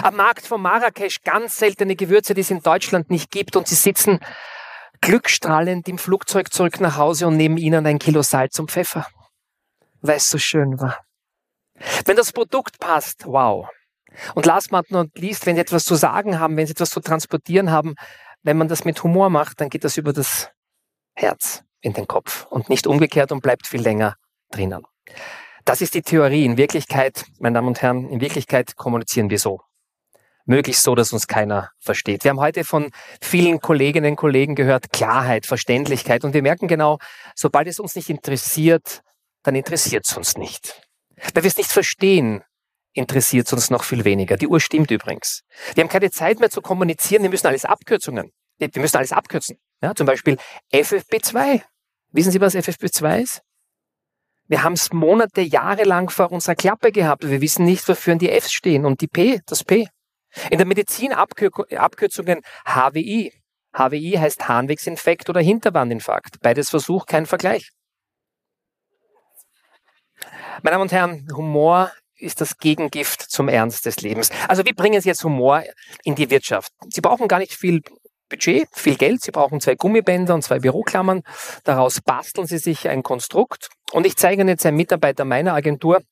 Am 0.00 0.14
Markt 0.14 0.46
von 0.46 0.62
Marrakesch 0.62 1.22
ganz 1.24 1.56
seltene 1.56 1.96
Gewürze, 1.96 2.34
die 2.34 2.42
es 2.42 2.52
in 2.52 2.62
Deutschland 2.62 3.10
nicht 3.10 3.32
gibt 3.32 3.56
und 3.56 3.66
Sie 3.66 3.74
sitzen 3.74 4.20
glückstrahlend 5.00 5.88
im 5.88 5.98
Flugzeug 5.98 6.52
zurück 6.52 6.80
nach 6.80 6.96
Hause 6.96 7.26
und 7.26 7.36
neben 7.36 7.56
ihnen 7.56 7.86
ein 7.86 7.98
Kilo 7.98 8.22
Salz 8.22 8.58
und 8.58 8.70
Pfeffer, 8.70 9.06
weil 10.00 10.16
es 10.16 10.28
so 10.28 10.38
schön 10.38 10.80
war. 10.80 10.98
Wenn 12.04 12.16
das 12.16 12.32
Produkt 12.32 12.78
passt, 12.78 13.26
wow. 13.26 13.68
Und 14.34 14.46
last 14.46 14.70
but 14.70 14.90
not 14.90 15.08
least, 15.16 15.46
wenn 15.46 15.56
sie 15.56 15.62
etwas 15.62 15.84
zu 15.84 15.94
sagen 15.94 16.38
haben, 16.38 16.56
wenn 16.56 16.66
sie 16.66 16.72
etwas 16.72 16.90
zu 16.90 17.00
transportieren 17.00 17.70
haben, 17.70 17.94
wenn 18.42 18.58
man 18.58 18.68
das 18.68 18.84
mit 18.84 19.02
Humor 19.02 19.30
macht, 19.30 19.60
dann 19.60 19.68
geht 19.68 19.84
das 19.84 19.96
über 19.96 20.12
das 20.12 20.50
Herz 21.14 21.62
in 21.80 21.92
den 21.92 22.06
Kopf 22.06 22.46
und 22.50 22.68
nicht 22.68 22.86
umgekehrt 22.86 23.32
und 23.32 23.42
bleibt 23.42 23.66
viel 23.66 23.80
länger 23.80 24.16
drinnen. 24.50 24.84
Das 25.64 25.80
ist 25.80 25.94
die 25.94 26.02
Theorie. 26.02 26.44
In 26.44 26.56
Wirklichkeit, 26.56 27.24
meine 27.38 27.54
Damen 27.54 27.68
und 27.68 27.82
Herren, 27.82 28.08
in 28.08 28.20
Wirklichkeit 28.20 28.76
kommunizieren 28.76 29.30
wir 29.30 29.38
so. 29.38 29.60
Möglichst 30.46 30.82
so, 30.82 30.94
dass 30.94 31.12
uns 31.12 31.26
keiner 31.26 31.70
versteht. 31.78 32.24
Wir 32.24 32.30
haben 32.30 32.40
heute 32.40 32.64
von 32.64 32.90
vielen 33.20 33.60
Kolleginnen 33.60 34.12
und 34.12 34.16
Kollegen 34.16 34.54
gehört, 34.54 34.92
Klarheit, 34.92 35.46
Verständlichkeit. 35.46 36.24
Und 36.24 36.34
wir 36.34 36.42
merken 36.42 36.68
genau, 36.68 36.98
sobald 37.34 37.68
es 37.68 37.78
uns 37.78 37.94
nicht 37.94 38.10
interessiert, 38.10 39.02
dann 39.42 39.54
interessiert 39.54 40.06
es 40.08 40.16
uns 40.16 40.36
nicht. 40.36 40.82
Weil 41.34 41.42
wir 41.42 41.48
es 41.48 41.56
nicht 41.56 41.70
verstehen, 41.70 42.42
interessiert 42.92 43.46
es 43.46 43.52
uns 43.52 43.70
noch 43.70 43.84
viel 43.84 44.04
weniger. 44.04 44.36
Die 44.36 44.48
Uhr 44.48 44.60
stimmt 44.60 44.90
übrigens. 44.90 45.42
Wir 45.74 45.82
haben 45.82 45.90
keine 45.90 46.10
Zeit 46.10 46.40
mehr 46.40 46.50
zu 46.50 46.60
kommunizieren, 46.60 47.22
wir 47.22 47.30
müssen 47.30 47.46
alles 47.46 47.64
Abkürzungen. 47.64 48.32
Wir 48.58 48.68
müssen 48.76 48.96
alles 48.98 49.12
abkürzen. 49.12 49.56
Ja, 49.82 49.94
zum 49.94 50.06
Beispiel 50.06 50.36
FFP2. 50.72 51.62
Wissen 52.12 52.32
Sie, 52.32 52.40
was 52.40 52.54
FFP2 52.54 53.22
ist? 53.22 53.42
Wir 54.48 54.62
haben 54.62 54.74
es 54.74 54.92
Monate, 54.92 55.40
Jahre 55.40 55.84
lang 55.84 56.10
vor 56.10 56.30
unserer 56.32 56.56
Klappe 56.56 56.92
gehabt. 56.92 57.26
Wir 57.26 57.40
wissen 57.40 57.64
nicht, 57.64 57.88
wofür 57.88 58.16
die 58.16 58.28
Fs 58.28 58.52
stehen 58.52 58.84
und 58.84 59.00
die 59.00 59.06
P, 59.06 59.40
das 59.46 59.64
P. 59.64 59.88
In 60.50 60.58
der 60.58 60.66
Medizin 60.66 61.12
Abkür 61.12 61.50
Abkürzungen 61.76 62.42
HWI. 62.64 63.32
HWI 63.72 64.16
heißt 64.18 64.48
Harnwegsinfekt 64.48 65.28
oder 65.28 65.40
Hinterwandinfarkt. 65.40 66.40
Beides 66.40 66.70
Versuch, 66.70 67.06
kein 67.06 67.26
Vergleich. 67.26 67.70
Meine 70.62 70.74
Damen 70.74 70.82
und 70.82 70.92
Herren, 70.92 71.28
Humor 71.34 71.90
ist 72.16 72.40
das 72.40 72.58
Gegengift 72.58 73.22
zum 73.22 73.48
Ernst 73.48 73.86
des 73.86 74.00
Lebens. 74.02 74.30
Also 74.48 74.64
wie 74.66 74.72
bringen 74.72 75.00
Sie 75.00 75.08
jetzt 75.08 75.24
Humor 75.24 75.62
in 76.04 76.14
die 76.14 76.30
Wirtschaft? 76.30 76.72
Sie 76.90 77.00
brauchen 77.00 77.28
gar 77.28 77.38
nicht 77.38 77.54
viel 77.54 77.80
Budget, 78.28 78.68
viel 78.72 78.96
Geld. 78.96 79.22
Sie 79.22 79.30
brauchen 79.30 79.60
zwei 79.60 79.74
Gummibänder 79.74 80.34
und 80.34 80.42
zwei 80.42 80.58
Büroklammern. 80.58 81.22
Daraus 81.64 82.00
basteln 82.00 82.46
Sie 82.46 82.58
sich 82.58 82.88
ein 82.88 83.02
Konstrukt. 83.02 83.68
Und 83.92 84.06
ich 84.06 84.16
zeige 84.16 84.42
Ihnen 84.42 84.48
jetzt 84.48 84.66
einen 84.66 84.76
Mitarbeiter 84.76 85.24
meiner 85.24 85.54
Agentur. 85.54 86.02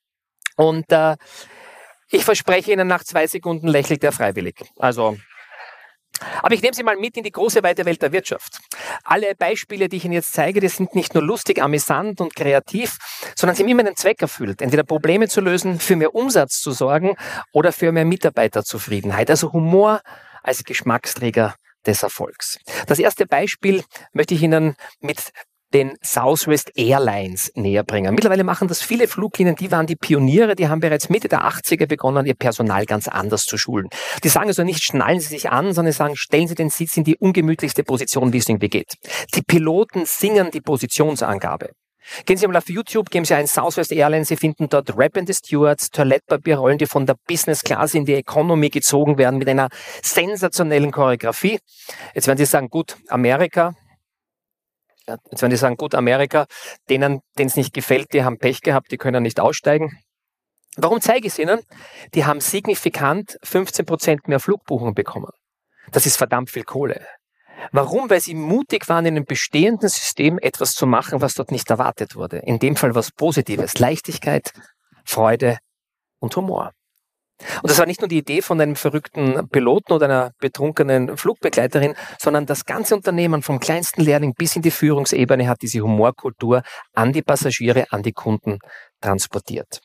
Und 0.57 0.91
äh, 0.91 1.17
ich 2.11 2.25
verspreche 2.25 2.73
Ihnen, 2.73 2.89
nach 2.89 3.05
zwei 3.05 3.27
Sekunden 3.27 3.69
lächelt 3.69 4.03
er 4.05 4.13
freiwillig. 4.13 4.57
Also, 4.79 5.17
aber 6.43 6.55
ich 6.55 6.63
nehme 6.63 6.75
Sie 6.75 6.83
mal 6.83 6.97
mit 6.97 7.17
in 7.17 7.23
die 7.23 7.33
große 7.33 7.63
weite 7.63 7.85
Welt 7.85 8.03
der 8.03 8.13
Wirtschaft. 8.13 8.59
Alle 9.05 9.35
Beispiele, 9.35 9.89
die 9.89 9.99
ich 9.99 10.05
Ihnen 10.05 10.15
jetzt 10.15 10.33
zeige, 10.33 10.61
die 10.61 10.69
sind 10.69 10.95
nicht 10.95 11.15
nur 11.15 11.23
lustig, 11.23 11.63
amüsant 11.63 12.21
und 12.21 12.35
kreativ, 12.35 12.97
sondern 13.37 13.57
sie 13.57 13.63
haben 13.63 13.71
immer 13.71 13.85
einen 13.85 13.97
Zweck 13.97 14.21
erfüllt. 14.21 14.61
Entweder 14.63 14.83
Probleme 14.83 15.29
zu 15.29 15.41
lösen, 15.41 15.79
für 15.79 15.97
mehr 15.97 16.15
Umsatz 16.15 16.61
zu 16.61 16.73
sorgen 16.73 17.17
oder 17.53 17.73
für 17.73 17.93
mehr 17.93 18.05
Mitarbeiterzufriedenheit. 18.05 19.31
Also 19.31 19.53
Humor 19.53 20.01
als 20.43 20.65
Geschmacksträger 20.65 21.55
des 21.87 22.03
Erfolgs. 22.03 22.59
Das 22.87 22.99
erste 22.99 23.27
Beispiel 23.27 23.85
möchte 24.13 24.35
ich 24.35 24.43
Ihnen 24.43 24.75
mit 25.01 25.31
den 25.75 25.97
Southwest 26.03 26.73
Airlines 26.77 27.53
näher 27.55 27.85
bringen. 27.85 28.15
Mittlerweile 28.15 28.45
machen 28.45 28.69
das 28.69 28.83
viele 28.83 29.09
Fluglinien, 29.09 29.57
die 29.57 29.71
waren 29.71 29.87
die 29.87 29.97
Pioniere, 29.97 30.55
die 30.55 30.69
haben 30.69 30.81
bereits 30.81 31.09
Mitte 31.09 31.29
der 31.29 31.43
80er 31.43 31.87
begonnen, 31.87 32.27
ihr 32.27 32.35
Personal 32.35 32.87
ganz 32.87 33.09
anders 33.09 33.45
zu 33.45 33.59
schulen. 33.59 33.89
Die 34.25 34.29
sagen 34.29 34.49
also 34.49 34.65
nicht, 34.65 34.83
schnallen 34.83 35.21
Sie 35.21 35.29
sich 35.29 35.51
an, 35.51 35.73
sondern 35.73 35.93
sagen, 35.93 36.17
stellen 36.17 36.49
Sie 36.49 36.55
den 36.55 36.71
Sitz 36.71 36.97
in 36.97 37.05
die 37.05 37.17
ungemütlichste 37.17 37.85
Position, 37.85 38.33
wie 38.33 38.39
es 38.39 38.49
irgendwie 38.49 38.69
geht. 38.69 38.95
Die 39.35 39.43
Piloten 39.43 40.05
singen 40.07 40.51
die 40.51 40.61
Positionsangabe. 40.61 41.71
Gehen 42.25 42.37
Sie 42.37 42.47
mal 42.47 42.57
auf 42.57 42.69
YouTube, 42.69 43.11
geben 43.11 43.25
Sie 43.25 43.35
ein 43.35 43.47
Southwest 43.47 43.93
Airlines, 43.93 44.29
Sie 44.29 44.37
finden 44.37 44.69
dort 44.69 44.97
Rap 44.97 45.17
and 45.17 45.29
the 45.29 45.35
Stewards, 45.35 45.91
Toilettpapierrollen, 45.91 46.79
die 46.79 46.87
von 46.87 47.07
der 47.07 47.17
Business 47.27 47.63
Class 47.63 47.95
in 47.95 48.05
die 48.05 48.15
Economy 48.15 48.71
gezogen 48.71 49.19
werden 49.19 49.39
mit 49.39 49.49
einer 49.49 49.69
sensationellen 50.03 50.91
Choreografie. 50.91 51.59
Jetzt 52.15 52.27
werden 52.27 52.39
Sie 52.39 52.47
sagen, 52.47 52.69
gut, 52.71 52.97
Amerika, 53.09 53.75
Jetzt 55.09 55.43
werden 55.43 55.51
die 55.51 55.57
sagen, 55.57 55.77
gut, 55.77 55.95
Amerika, 55.95 56.47
denen, 56.89 57.21
denen 57.39 57.49
es 57.49 57.57
nicht 57.57 57.73
gefällt, 57.73 58.13
die 58.13 58.25
haben 58.25 58.39
Pech 58.39 58.61
gehabt, 58.61 58.91
die 58.93 58.99
können 58.99 59.23
nicht 59.23 59.41
aussteigen. 59.41 59.99
Warum 60.77 61.01
zeige 61.01 61.27
ich 61.27 61.33
es 61.33 61.39
Ihnen? 61.39 61.61
Die 62.15 62.25
haben 62.25 62.41
signifikant 62.41 63.39
15 63.43 63.85
Prozent 63.85 64.29
mehr 64.29 64.39
Flugbuchungen 64.39 64.95
bekommen. 64.95 65.33
Das 65.91 66.07
ist 66.07 66.17
verdammt 66.17 66.51
viel 66.51 66.65
Kohle. 66.65 67.05
Warum? 67.73 68.09
Weil 68.09 68.21
sie 68.21 68.35
mutig 68.35 68.89
waren, 68.89 69.05
in 69.07 69.17
einem 69.17 69.25
bestehenden 69.25 69.89
System 69.89 70.39
etwas 70.39 70.75
zu 70.75 70.87
machen, 70.87 71.21
was 71.21 71.35
dort 71.35 71.51
nicht 71.51 71.69
erwartet 71.71 72.15
wurde. 72.15 72.39
In 72.39 72.59
dem 72.59 72.77
Fall 72.77 72.95
was 72.95 73.11
Positives. 73.11 73.79
Leichtigkeit, 73.79 74.53
Freude 75.05 75.59
und 76.21 76.37
Humor. 76.37 76.73
Und 77.63 77.71
das 77.71 77.79
war 77.79 77.87
nicht 77.87 78.01
nur 78.01 78.09
die 78.09 78.19
Idee 78.19 78.43
von 78.43 78.61
einem 78.61 78.77
verrückten 78.77 79.49
Piloten 79.49 79.93
oder 79.93 80.07
einer 80.07 80.33
betrunkenen 80.41 81.17
Flugbegleiterin, 81.17 81.95
sondern 82.19 82.47
das 82.47 82.65
ganze 82.65 82.97
Unternehmen 82.97 83.43
vom 83.43 83.61
kleinsten 83.61 84.03
Lehrling 84.03 84.35
bis 84.35 84.57
in 84.57 84.63
die 84.63 84.71
Führungsebene 84.71 85.49
hat 85.49 85.63
diese 85.63 85.81
Humorkultur 85.81 86.63
an 86.95 87.13
die 87.13 87.23
Passagiere, 87.23 87.87
an 87.91 88.03
die 88.03 88.13
Kunden 88.13 88.59
transportiert. 89.01 89.81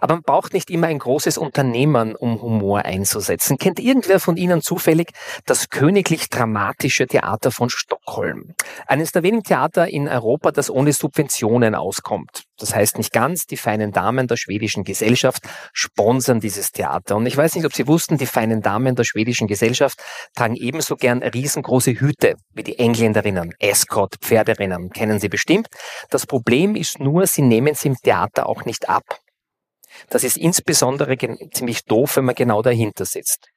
Aber 0.00 0.14
man 0.14 0.22
braucht 0.22 0.52
nicht 0.52 0.70
immer 0.70 0.88
ein 0.88 0.98
großes 0.98 1.38
Unternehmen, 1.38 2.14
um 2.14 2.40
Humor 2.40 2.84
einzusetzen. 2.84 3.58
Kennt 3.58 3.78
irgendwer 3.78 4.20
von 4.20 4.36
Ihnen 4.36 4.62
zufällig 4.62 5.10
das 5.44 5.68
Königlich 5.68 6.28
Dramatische 6.28 7.06
Theater 7.06 7.50
von 7.50 7.70
Stockholm? 7.70 8.54
Eines 8.86 9.12
der 9.12 9.22
wenigen 9.22 9.42
Theater 9.42 9.88
in 9.88 10.08
Europa, 10.08 10.52
das 10.52 10.70
ohne 10.70 10.92
Subventionen 10.92 11.74
auskommt. 11.74 12.44
Das 12.58 12.74
heißt 12.74 12.96
nicht 12.96 13.12
ganz, 13.12 13.46
die 13.46 13.58
feinen 13.58 13.92
Damen 13.92 14.26
der 14.28 14.36
schwedischen 14.36 14.82
Gesellschaft 14.82 15.42
sponsern 15.72 16.40
dieses 16.40 16.72
Theater. 16.72 17.16
Und 17.16 17.26
ich 17.26 17.36
weiß 17.36 17.54
nicht, 17.54 17.66
ob 17.66 17.74
Sie 17.74 17.86
wussten, 17.86 18.16
die 18.16 18.26
feinen 18.26 18.62
Damen 18.62 18.94
der 18.94 19.04
schwedischen 19.04 19.46
Gesellschaft 19.46 20.02
tragen 20.34 20.56
ebenso 20.56 20.96
gern 20.96 21.22
riesengroße 21.22 21.92
Hüte 21.92 22.34
wie 22.54 22.62
die 22.62 22.78
Engländerinnen. 22.78 23.54
Escort, 23.58 24.16
Pferderinnen, 24.22 24.90
kennen 24.90 25.20
Sie 25.20 25.28
bestimmt. 25.28 25.68
Das 26.10 26.26
Problem 26.26 26.74
ist 26.76 26.98
nur, 26.98 27.26
sie 27.26 27.42
nehmen 27.42 27.74
sie 27.74 27.88
im 27.88 27.96
Theater 27.96 28.48
auch 28.48 28.64
nicht 28.64 28.88
ab. 28.88 29.04
Das 30.08 30.24
ist 30.24 30.36
insbesondere 30.36 31.16
ziemlich 31.52 31.84
doof, 31.84 32.16
wenn 32.16 32.24
man 32.24 32.34
genau 32.34 32.62
dahinter 32.62 33.04
sitzt. 33.04 33.48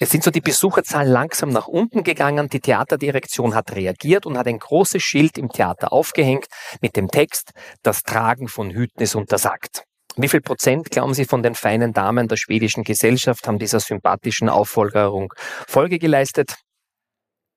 Es 0.00 0.10
sind 0.10 0.22
so 0.22 0.30
die 0.30 0.40
Besucherzahlen 0.40 1.10
langsam 1.10 1.50
nach 1.50 1.66
unten 1.66 2.04
gegangen. 2.04 2.48
Die 2.48 2.60
Theaterdirektion 2.60 3.56
hat 3.56 3.74
reagiert 3.74 4.26
und 4.26 4.38
hat 4.38 4.46
ein 4.46 4.60
großes 4.60 5.02
Schild 5.02 5.36
im 5.38 5.48
Theater 5.48 5.92
aufgehängt 5.92 6.46
mit 6.80 6.94
dem 6.96 7.08
Text, 7.08 7.50
das 7.82 8.04
Tragen 8.04 8.46
von 8.46 8.70
Hüten 8.70 9.02
ist 9.02 9.16
untersagt. 9.16 9.82
Wie 10.16 10.28
viel 10.28 10.40
Prozent, 10.40 10.90
glauben 10.90 11.14
Sie, 11.14 11.24
von 11.24 11.42
den 11.42 11.54
feinen 11.54 11.92
Damen 11.92 12.28
der 12.28 12.36
schwedischen 12.36 12.84
Gesellschaft 12.84 13.46
haben 13.46 13.58
dieser 13.58 13.80
sympathischen 13.80 14.48
Auffolgerung 14.48 15.32
Folge 15.66 15.98
geleistet? 15.98 16.56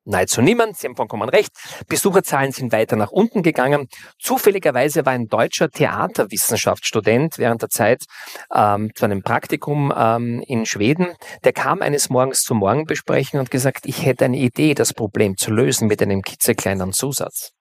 Nahezu 0.03 0.41
niemand, 0.41 0.77
Sie 0.77 0.87
haben 0.87 0.95
vollkommen 0.95 1.29
recht. 1.29 1.51
Besucherzahlen 1.87 2.51
sind 2.51 2.71
weiter 2.71 2.95
nach 2.95 3.11
unten 3.11 3.43
gegangen. 3.43 3.87
Zufälligerweise 4.19 5.05
war 5.05 5.13
ein 5.13 5.27
deutscher 5.27 5.69
Theaterwissenschaftsstudent 5.69 7.37
während 7.37 7.61
der 7.61 7.69
Zeit 7.69 8.05
ähm, 8.53 8.91
zu 8.95 9.05
einem 9.05 9.21
Praktikum 9.21 9.93
ähm, 9.95 10.43
in 10.47 10.65
Schweden. 10.65 11.13
Der 11.43 11.53
kam 11.53 11.81
eines 11.81 12.09
Morgens 12.09 12.41
zur 12.41 12.57
Morgenbesprechung 12.57 13.39
und 13.39 13.51
gesagt, 13.51 13.85
ich 13.85 14.03
hätte 14.05 14.25
eine 14.25 14.37
Idee, 14.37 14.73
das 14.73 14.93
Problem 14.93 15.37
zu 15.37 15.51
lösen 15.51 15.87
mit 15.87 16.01
einem 16.01 16.23
kitzekleinen 16.23 16.93
Zusatz. 16.93 17.51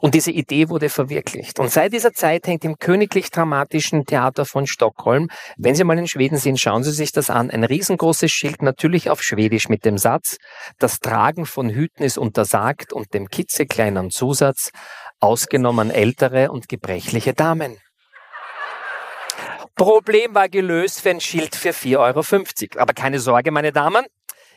Und 0.00 0.14
diese 0.14 0.30
Idee 0.30 0.68
wurde 0.68 0.88
verwirklicht. 0.88 1.58
Und 1.58 1.72
seit 1.72 1.92
dieser 1.92 2.12
Zeit 2.12 2.46
hängt 2.46 2.64
im 2.64 2.78
Königlich 2.78 3.30
Dramatischen 3.30 4.04
Theater 4.04 4.44
von 4.44 4.66
Stockholm, 4.66 5.28
wenn 5.56 5.74
Sie 5.74 5.84
mal 5.84 5.98
in 5.98 6.06
Schweden 6.06 6.38
sind, 6.38 6.60
schauen 6.60 6.84
Sie 6.84 6.92
sich 6.92 7.12
das 7.12 7.30
an, 7.30 7.50
ein 7.50 7.64
riesengroßes 7.64 8.30
Schild 8.30 8.62
natürlich 8.62 9.10
auf 9.10 9.22
Schwedisch 9.22 9.68
mit 9.68 9.84
dem 9.84 9.98
Satz, 9.98 10.36
das 10.78 11.00
Tragen 11.00 11.46
von 11.46 11.68
Hüten 11.68 12.04
ist 12.04 12.18
untersagt 12.18 12.92
und 12.92 13.12
dem 13.12 13.28
kitzekleinen 13.28 14.10
Zusatz, 14.10 14.70
ausgenommen 15.18 15.90
ältere 15.90 16.52
und 16.52 16.68
gebrechliche 16.68 17.32
Damen. 17.32 17.76
Problem 19.74 20.34
war 20.34 20.48
gelöst 20.48 21.02
für 21.02 21.10
ein 21.10 21.20
Schild 21.20 21.54
für 21.54 21.70
4,50 21.70 21.98
Euro. 21.98 22.82
Aber 22.82 22.94
keine 22.94 23.20
Sorge, 23.20 23.50
meine 23.50 23.72
Damen, 23.72 24.06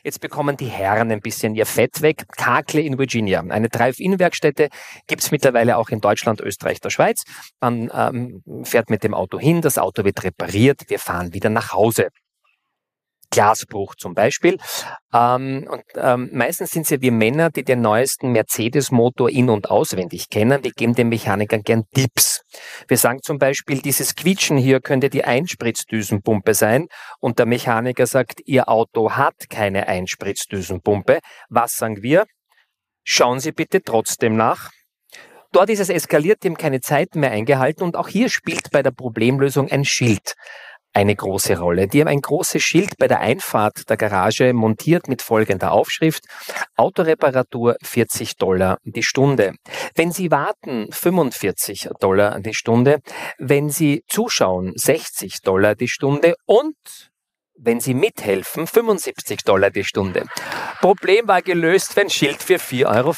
Jetzt 0.04 0.22
bekommen 0.22 0.58
die 0.58 0.68
Herren 0.68 1.12
ein 1.12 1.22
bisschen 1.22 1.56
ihr 1.56 1.66
Fett 1.66 2.02
weg. 2.02 2.26
Kakle 2.38 2.82
in 2.82 2.98
Virginia. 2.98 3.42
Eine 3.42 3.70
Drive-In-Werkstätte 3.70 4.70
gibt's 5.08 5.32
mittlerweile 5.32 5.78
auch 5.78 5.90
in 5.90 6.00
Deutschland, 6.02 6.42
Österreich, 6.42 6.80
der 6.80 6.90
Schweiz. 6.90 7.24
Man 7.60 7.92
ähm, 7.94 8.44
fährt 8.64 8.90
mit 8.90 9.04
dem 9.04 9.14
Auto 9.14 9.40
hin, 9.40 9.62
das 9.62 9.78
Auto 9.78 10.04
wird 10.04 10.24
repariert, 10.24 10.84
wir 10.88 11.00
fahren 11.00 11.34
wieder 11.34 11.50
nach 11.50 11.74
Hause. 11.74 12.10
Glasbruch 13.32 13.96
zum 13.96 14.14
Beispiel. 14.14 14.58
Ähm, 15.14 15.68
und 15.70 15.84
ähm, 15.96 16.30
meistens 16.34 16.72
sind 16.72 16.84
es 16.84 16.90
ja 16.90 17.02
wir 17.02 17.12
Männer, 17.12 17.50
die 17.50 17.64
den 17.64 17.82
neuesten 17.82 18.32
Mercedes-Motor 18.32 19.30
in- 19.30 19.50
und 19.50 19.70
auswendig 19.70 20.30
kennen. 20.30 20.64
Wir 20.64 20.72
geben 20.72 20.96
den 20.96 21.10
Mechanikern 21.10 21.62
gern 21.62 21.84
Tipps. 21.94 22.42
Wir 22.88 22.98
sagen 22.98 23.20
zum 23.22 23.38
Beispiel, 23.38 23.82
dieses 23.82 24.16
Quietschen 24.16 24.58
hier 24.58 24.80
könnte 24.82 25.10
die 25.10 25.24
Einspritzdüsenpumpe 25.24 26.54
sein. 26.54 26.88
Und 27.20 27.40
der 27.40 27.46
Mechaniker 27.46 28.08
sagt, 28.08 28.42
Ihr 28.46 28.70
Auto 28.70 29.12
hat 29.12 29.50
keine 29.50 29.88
Einspritzdüsenpumpe. 29.88 31.20
Was 31.50 31.78
sagen 31.78 32.02
wir? 32.02 32.26
Schauen 33.04 33.40
Sie 33.40 33.52
bitte 33.52 33.82
trotzdem 33.82 34.36
nach. 34.36 34.72
Dort 35.52 35.72
ist 35.72 35.80
es 35.80 35.90
eskaliert, 35.90 36.44
dem 36.44 36.58
keine 36.58 36.80
Zeit 36.80 37.16
mehr 37.16 37.32
eingehalten 37.32 37.84
und 37.84 37.96
auch 37.96 38.08
hier 38.08 38.30
spielt 38.30 38.70
bei 38.72 38.84
der 38.84 38.92
Problemlösung 38.92 39.68
ein 39.72 39.84
Schild 39.84 40.36
eine 40.94 41.16
große 41.16 41.58
Rolle. 41.60 41.88
Die 41.88 42.02
haben 42.02 42.08
ein 42.08 42.22
großes 42.22 42.62
Schild 42.62 42.98
bei 42.98 43.08
der 43.08 43.20
Einfahrt 43.20 43.90
der 43.90 43.98
Garage 43.98 44.54
montiert 44.54 45.08
mit 45.08 45.22
folgender 45.22 45.72
Aufschrift. 45.72 46.26
Autoreparatur 46.76 47.76
40 47.84 48.38
Dollar 48.38 48.78
die 48.84 49.04
Stunde. 49.04 49.54
Wenn 49.96 50.12
Sie 50.12 50.32
warten, 50.32 50.88
45 50.92 51.90
Dollar 52.00 52.40
die 52.40 52.54
Stunde. 52.54 53.00
Wenn 53.38 53.70
Sie 53.70 54.04
zuschauen, 54.08 54.74
60 54.76 55.42
Dollar 55.42 55.76
die 55.76 55.88
Stunde. 55.88 56.36
Und 56.46 56.76
wenn 57.56 57.80
Sie 57.80 57.94
mithelfen, 57.94 58.68
75 58.68 59.44
Dollar 59.44 59.70
die 59.70 59.84
Stunde. 59.84 60.26
Problem 60.80 61.28
war 61.28 61.42
gelöst 61.42 61.98
ein 61.98 62.10
Schild 62.10 62.42
für 62.42 62.56
4,50 62.56 62.86
Euro. 62.88 63.14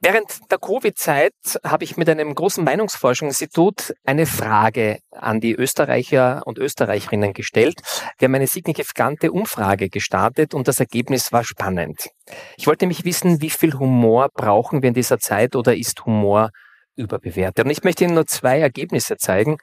Während 0.00 0.50
der 0.52 0.58
Covid-Zeit 0.58 1.32
habe 1.64 1.82
ich 1.82 1.96
mit 1.96 2.08
einem 2.08 2.32
großen 2.32 2.62
Meinungsforschungsinstitut 2.62 3.94
eine 4.04 4.26
Frage 4.26 5.00
an 5.10 5.40
die 5.40 5.54
Österreicher 5.54 6.42
und 6.46 6.56
Österreicherinnen 6.56 7.32
gestellt. 7.32 7.80
Wir 8.16 8.26
haben 8.26 8.36
eine 8.36 8.46
signifikante 8.46 9.32
Umfrage 9.32 9.88
gestartet 9.88 10.54
und 10.54 10.68
das 10.68 10.78
Ergebnis 10.78 11.32
war 11.32 11.42
spannend. 11.42 12.10
Ich 12.56 12.68
wollte 12.68 12.86
mich 12.86 13.04
wissen, 13.04 13.42
wie 13.42 13.50
viel 13.50 13.74
Humor 13.74 14.28
brauchen 14.32 14.82
wir 14.82 14.88
in 14.88 14.94
dieser 14.94 15.18
Zeit 15.18 15.56
oder 15.56 15.76
ist 15.76 16.06
Humor 16.06 16.50
überbewertet? 16.94 17.64
Und 17.64 17.70
ich 17.72 17.82
möchte 17.82 18.04
Ihnen 18.04 18.14
nur 18.14 18.26
zwei 18.26 18.60
Ergebnisse 18.60 19.16
zeigen. 19.16 19.56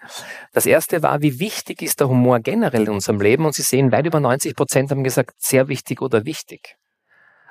Das 0.52 0.66
erste 0.66 1.02
war, 1.02 1.22
wie 1.22 1.40
wichtig 1.40 1.82
ist 1.82 2.02
der 2.02 2.10
Humor 2.10 2.42
generell 2.42 2.84
in 2.84 2.90
unserem 2.90 3.22
Leben? 3.22 3.46
Und 3.46 3.56
Sie 3.56 3.62
sehen, 3.62 3.94
weit 3.94 4.06
über 4.06 4.20
90 4.20 4.54
Prozent 4.54 4.92
haben 4.92 5.06
gesagt, 5.06 5.32
sehr 5.38 5.70
wichtig 5.70 6.02
oder 6.02 6.26
wichtig. 6.26 6.76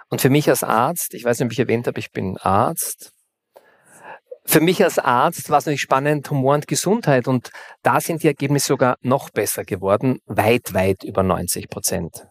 Und 0.08 0.20
für 0.20 0.30
mich 0.30 0.48
als 0.48 0.62
Arzt, 0.62 1.14
ich 1.14 1.24
weiß 1.24 1.38
nicht, 1.38 1.46
ob 1.46 1.52
ich 1.52 1.58
erwähnt 1.58 1.86
habe, 1.86 1.98
ich 1.98 2.12
bin 2.12 2.36
Arzt. 2.38 3.12
Für 4.46 4.60
mich 4.60 4.84
als 4.84 4.98
Arzt 4.98 5.48
war 5.48 5.58
es 5.58 5.66
natürlich 5.66 5.80
spannend, 5.80 6.30
Humor 6.30 6.54
und 6.54 6.68
Gesundheit. 6.68 7.26
Und 7.28 7.50
da 7.82 8.00
sind 8.00 8.22
die 8.22 8.26
Ergebnisse 8.26 8.68
sogar 8.68 8.96
noch 9.00 9.30
besser 9.30 9.64
geworden, 9.64 10.20
weit, 10.26 10.74
weit 10.74 11.02
über 11.02 11.22
90 11.22 11.68
Prozent. 11.68 12.26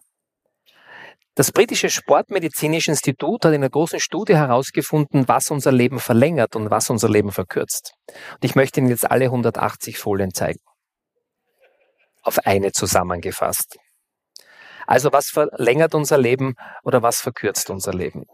Das 1.36 1.52
britische 1.52 1.90
Sportmedizinische 1.90 2.92
Institut 2.92 3.44
hat 3.44 3.54
in 3.54 3.62
einer 3.62 3.70
großen 3.70 4.00
Studie 4.00 4.36
herausgefunden, 4.36 5.28
was 5.28 5.50
unser 5.50 5.72
Leben 5.72 6.00
verlängert 6.00 6.56
und 6.56 6.70
was 6.70 6.92
unser 6.92 7.10
Leben 7.10 7.32
verkürzt. 7.32 7.96
Und 8.08 8.46
ich 8.46 8.54
möchte 8.54 8.80
Ihnen 8.80 8.90
jetzt 8.90 9.10
alle 9.10 9.26
180 9.26 9.98
Folien 9.98 10.32
zeigen. 10.32 10.60
Auf 12.22 12.38
eine 12.46 12.72
zusammengefasst. 12.72 13.78
Also 14.88 15.12
was 15.12 15.30
verlängert 15.30 15.96
unser 15.96 16.18
Leben 16.18 16.56
oder 16.84 17.02
was 17.02 17.22
verkürzt 17.22 17.70
unser 17.70 17.94
Leben? 17.94 18.26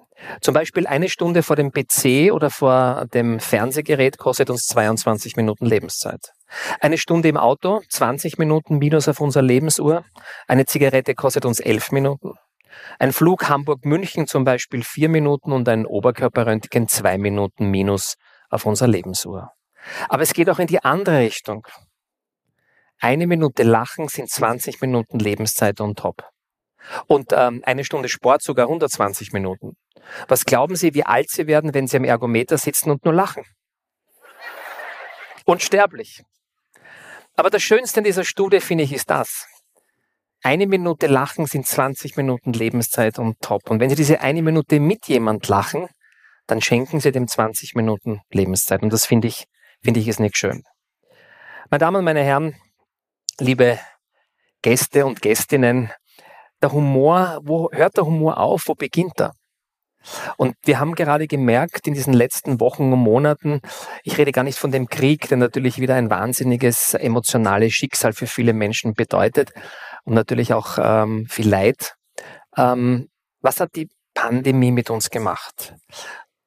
Zum 0.42 0.54
Beispiel 0.54 0.86
eine 0.86 1.10
Stunde 1.10 1.44
vor 1.44 1.56
dem 1.56 1.72
PC 1.72 2.32
oder 2.34 2.50
vor 2.50 3.06
dem 3.14 3.40
Fernsehgerät 3.40 4.18
kostet 4.18 4.50
uns 4.50 4.66
22 4.68 5.36
Minuten 5.36 5.66
Lebenszeit. 5.66 6.34
Eine 6.82 6.98
Stunde 6.98 7.30
im 7.30 7.38
Auto, 7.38 7.82
20 7.90 8.38
Minuten 8.38 8.78
minus 8.80 9.08
auf 9.08 9.22
unserer 9.22 9.44
Lebensuhr. 9.44 10.04
Eine 10.48 10.66
Zigarette 10.66 11.16
kostet 11.16 11.46
uns 11.46 11.60
11 11.60 11.92
Minuten. 11.92 12.34
Ein 12.98 13.14
Flug 13.14 13.50
Hamburg-München 13.50 14.28
zum 14.28 14.44
Beispiel 14.44 14.84
4 14.84 15.10
Minuten 15.10 15.52
und 15.52 15.68
ein 15.70 15.86
Oberkörperröntgen 15.86 16.88
2 16.88 17.18
Minuten 17.18 17.70
minus 17.70 18.16
auf 18.50 18.66
unserer 18.66 18.90
Lebensuhr. 18.90 19.52
Aber 20.10 20.24
es 20.24 20.34
geht 20.34 20.50
auch 20.50 20.60
in 20.60 20.68
die 20.68 20.84
andere 20.84 21.20
Richtung. 21.20 21.66
Eine 23.00 23.28
Minute 23.28 23.64
Lachen 23.64 24.08
sind 24.10 24.30
20 24.30 24.82
Minuten 24.82 25.20
Lebenszeit 25.20 25.80
on 25.80 25.96
top. 25.96 26.24
Und 27.08 27.32
ähm, 27.34 27.62
eine 27.66 27.84
Stunde 27.84 28.10
Sport 28.10 28.42
sogar 28.42 28.68
120 28.68 29.32
Minuten. 29.34 29.76
Was 30.28 30.46
glauben 30.46 30.76
Sie, 30.76 30.94
wie 30.94 31.04
alt 31.04 31.30
Sie 31.30 31.48
werden, 31.48 31.74
wenn 31.74 31.88
Sie 31.88 31.98
am 31.98 32.04
Ergometer 32.04 32.58
sitzen 32.58 32.92
und 32.92 33.06
nur 33.06 33.14
lachen? 33.14 33.44
Unsterblich. 35.46 36.24
Aber 37.36 37.50
das 37.50 37.64
Schönste 37.64 38.00
in 38.00 38.04
dieser 38.04 38.24
Studie, 38.24 38.60
finde 38.60 38.84
ich, 38.84 38.94
ist 38.94 39.10
das. 39.10 39.48
Eine 40.42 40.68
Minute 40.68 41.08
Lachen 41.08 41.46
sind 41.46 41.68
20 41.68 42.16
Minuten 42.16 42.54
Lebenszeit 42.54 43.20
und 43.20 43.40
top. 43.42 43.70
Und 43.70 43.80
wenn 43.80 43.90
Sie 43.90 43.96
diese 43.96 44.22
eine 44.22 44.42
Minute 44.42 44.80
mit 44.80 45.08
jemand 45.08 45.48
lachen, 45.48 45.88
dann 46.48 46.62
schenken 46.62 47.00
Sie 47.00 47.12
dem 47.12 47.28
20 47.28 47.76
Minuten 47.76 48.22
Lebenszeit. 48.32 48.82
Und 48.82 48.92
das 48.94 49.06
finde 49.06 49.28
ich, 49.28 49.46
finde 49.84 50.00
ich 50.00 50.08
ist 50.08 50.20
nicht 50.20 50.38
schön. 50.38 50.64
Meine 51.70 51.80
Damen 51.80 51.98
und 51.98 52.06
meine 52.06 52.24
Herren, 52.24 52.56
liebe 53.40 53.80
Gäste 54.62 55.06
und 55.06 55.22
Gästinnen, 55.22 55.92
der 56.62 56.72
Humor, 56.72 57.40
wo 57.44 57.70
hört 57.72 57.98
der 57.98 58.06
Humor 58.06 58.38
auf, 58.38 58.68
wo 58.68 58.76
beginnt 58.76 59.20
er? 59.20 59.34
Und 60.38 60.56
wir 60.64 60.80
haben 60.80 60.96
gerade 60.96 61.28
gemerkt 61.28 61.86
in 61.88 61.94
diesen 61.94 62.14
letzten 62.14 62.60
Wochen 62.60 62.94
und 62.94 63.00
Monaten, 63.00 63.62
ich 64.04 64.18
rede 64.18 64.32
gar 64.32 64.44
nicht 64.44 64.58
von 64.58 64.72
dem 64.72 64.88
Krieg, 64.88 65.28
der 65.28 65.38
natürlich 65.38 65.80
wieder 65.80 65.96
ein 65.96 66.10
wahnsinniges 66.10 66.94
emotionales 66.94 67.74
Schicksal 67.74 68.14
für 68.14 68.28
viele 68.28 68.54
Menschen 68.54 68.94
bedeutet 68.94 69.52
und 70.06 70.14
natürlich 70.14 70.54
auch 70.54 70.78
ähm, 70.82 71.28
viel 71.30 71.50
Leid. 71.50 71.96
Ähm, 72.56 73.10
was 73.42 73.60
hat 73.60 73.76
die 73.76 73.90
Pandemie 74.14 74.72
mit 74.72 74.90
uns 74.90 75.10
gemacht? 75.10 75.76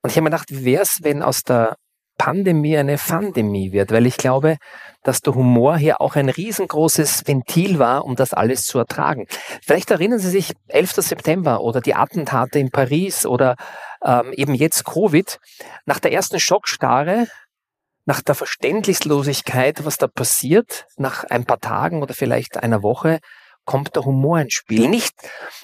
Und 0.03 0.11
ich 0.11 0.17
habe 0.17 0.23
mir 0.23 0.31
gedacht, 0.31 0.51
wie 0.51 0.65
wäre 0.65 0.83
es, 0.83 1.01
wenn 1.03 1.23
aus 1.23 1.43
der 1.43 1.77
Pandemie 2.23 2.79
eine 2.79 2.99
Fandemie 2.99 3.73
wird, 3.73 3.91
weil 3.91 4.07
ich 4.07 4.17
glaube, 4.17 4.59
dass 5.03 5.23
der 5.23 5.35
Humor 5.35 5.77
hier 5.77 6.01
auch 6.01 6.15
ein 6.15 6.29
riesengroßes 6.29 7.27
Ventil 7.27 7.81
war, 7.81 8.05
um 8.05 8.15
das 8.15 8.33
alles 8.33 8.65
zu 8.65 8.79
ertragen. 8.79 9.27
Vielleicht 9.61 9.91
erinnern 9.91 10.21
Sie 10.21 10.31
sich 10.31 10.53
11. 10.69 10.93
September 10.99 11.63
oder 11.63 11.81
die 11.81 11.97
Attentate 11.97 12.61
in 12.61 12.71
Paris 12.71 13.27
oder 13.27 13.57
ähm, 14.05 14.33
eben 14.35 14.55
jetzt 14.55 14.85
Covid. 14.85 15.41
Nach 15.85 15.99
der 15.99 16.13
ersten 16.13 16.39
Schockstarre, 16.39 17.27
nach 18.05 18.21
der 18.21 18.37
Verständnislosigkeit, 18.37 19.85
was 19.85 19.97
da 19.97 20.07
passiert, 20.07 20.87
nach 20.97 21.25
ein 21.25 21.45
paar 21.45 21.59
Tagen 21.59 22.05
oder 22.05 22.15
vielleicht 22.15 22.57
einer 22.57 22.85
Woche, 22.85 23.19
kommt 23.65 23.97
der 23.97 24.05
Humor 24.05 24.39
ins 24.39 24.55
Spiel. 24.55 24.89
Nicht, 24.89 25.15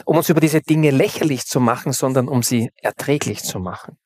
um 0.04 0.16
uns 0.16 0.28
über 0.28 0.40
diese 0.40 0.60
Dinge 0.60 0.90
lächerlich 0.90 1.44
zu 1.44 1.60
machen, 1.60 1.92
sondern 1.92 2.26
um 2.26 2.42
sie 2.42 2.70
erträglich 2.82 3.44
zu 3.44 3.60
machen. 3.60 3.96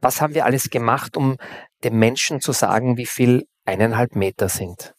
Was 0.00 0.20
haben 0.20 0.34
wir 0.34 0.44
alles 0.44 0.70
gemacht, 0.70 1.16
um 1.16 1.36
dem 1.84 1.98
Menschen 1.98 2.40
zu 2.40 2.52
sagen, 2.52 2.96
wie 2.96 3.06
viel 3.06 3.44
eineinhalb 3.64 4.14
Meter 4.16 4.48
sind? 4.48 4.94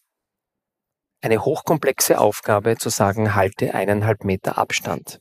Eine 1.22 1.44
hochkomplexe 1.44 2.18
Aufgabe 2.18 2.78
zu 2.78 2.88
sagen, 2.88 3.36
halte 3.36 3.74
eineinhalb 3.74 4.24
Meter 4.24 4.58
Abstand. 4.58 5.20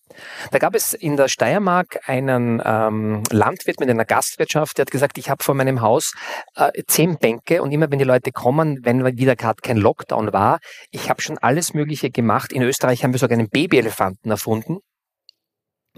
Da 0.52 0.58
gab 0.58 0.76
es 0.76 0.94
in 0.94 1.16
der 1.16 1.26
Steiermark 1.26 1.98
einen 2.06 2.62
ähm, 2.64 3.24
Landwirt 3.32 3.80
mit 3.80 3.90
einer 3.90 4.04
Gastwirtschaft, 4.04 4.78
der 4.78 4.82
hat 4.82 4.92
gesagt, 4.92 5.18
ich 5.18 5.28
habe 5.28 5.42
vor 5.42 5.56
meinem 5.56 5.80
Haus 5.80 6.12
äh, 6.54 6.70
zehn 6.86 7.18
Bänke 7.18 7.62
und 7.62 7.72
immer 7.72 7.90
wenn 7.90 7.98
die 7.98 8.04
Leute 8.04 8.30
kommen, 8.30 8.78
wenn 8.84 9.04
wieder 9.18 9.34
gerade 9.34 9.60
kein 9.60 9.76
Lockdown 9.76 10.32
war, 10.32 10.60
ich 10.92 11.10
habe 11.10 11.20
schon 11.20 11.36
alles 11.38 11.74
Mögliche 11.74 12.10
gemacht. 12.10 12.52
In 12.52 12.62
Österreich 12.62 13.02
haben 13.02 13.12
wir 13.12 13.18
sogar 13.18 13.36
einen 13.36 13.48
Babyelefanten 13.48 14.30
erfunden 14.30 14.78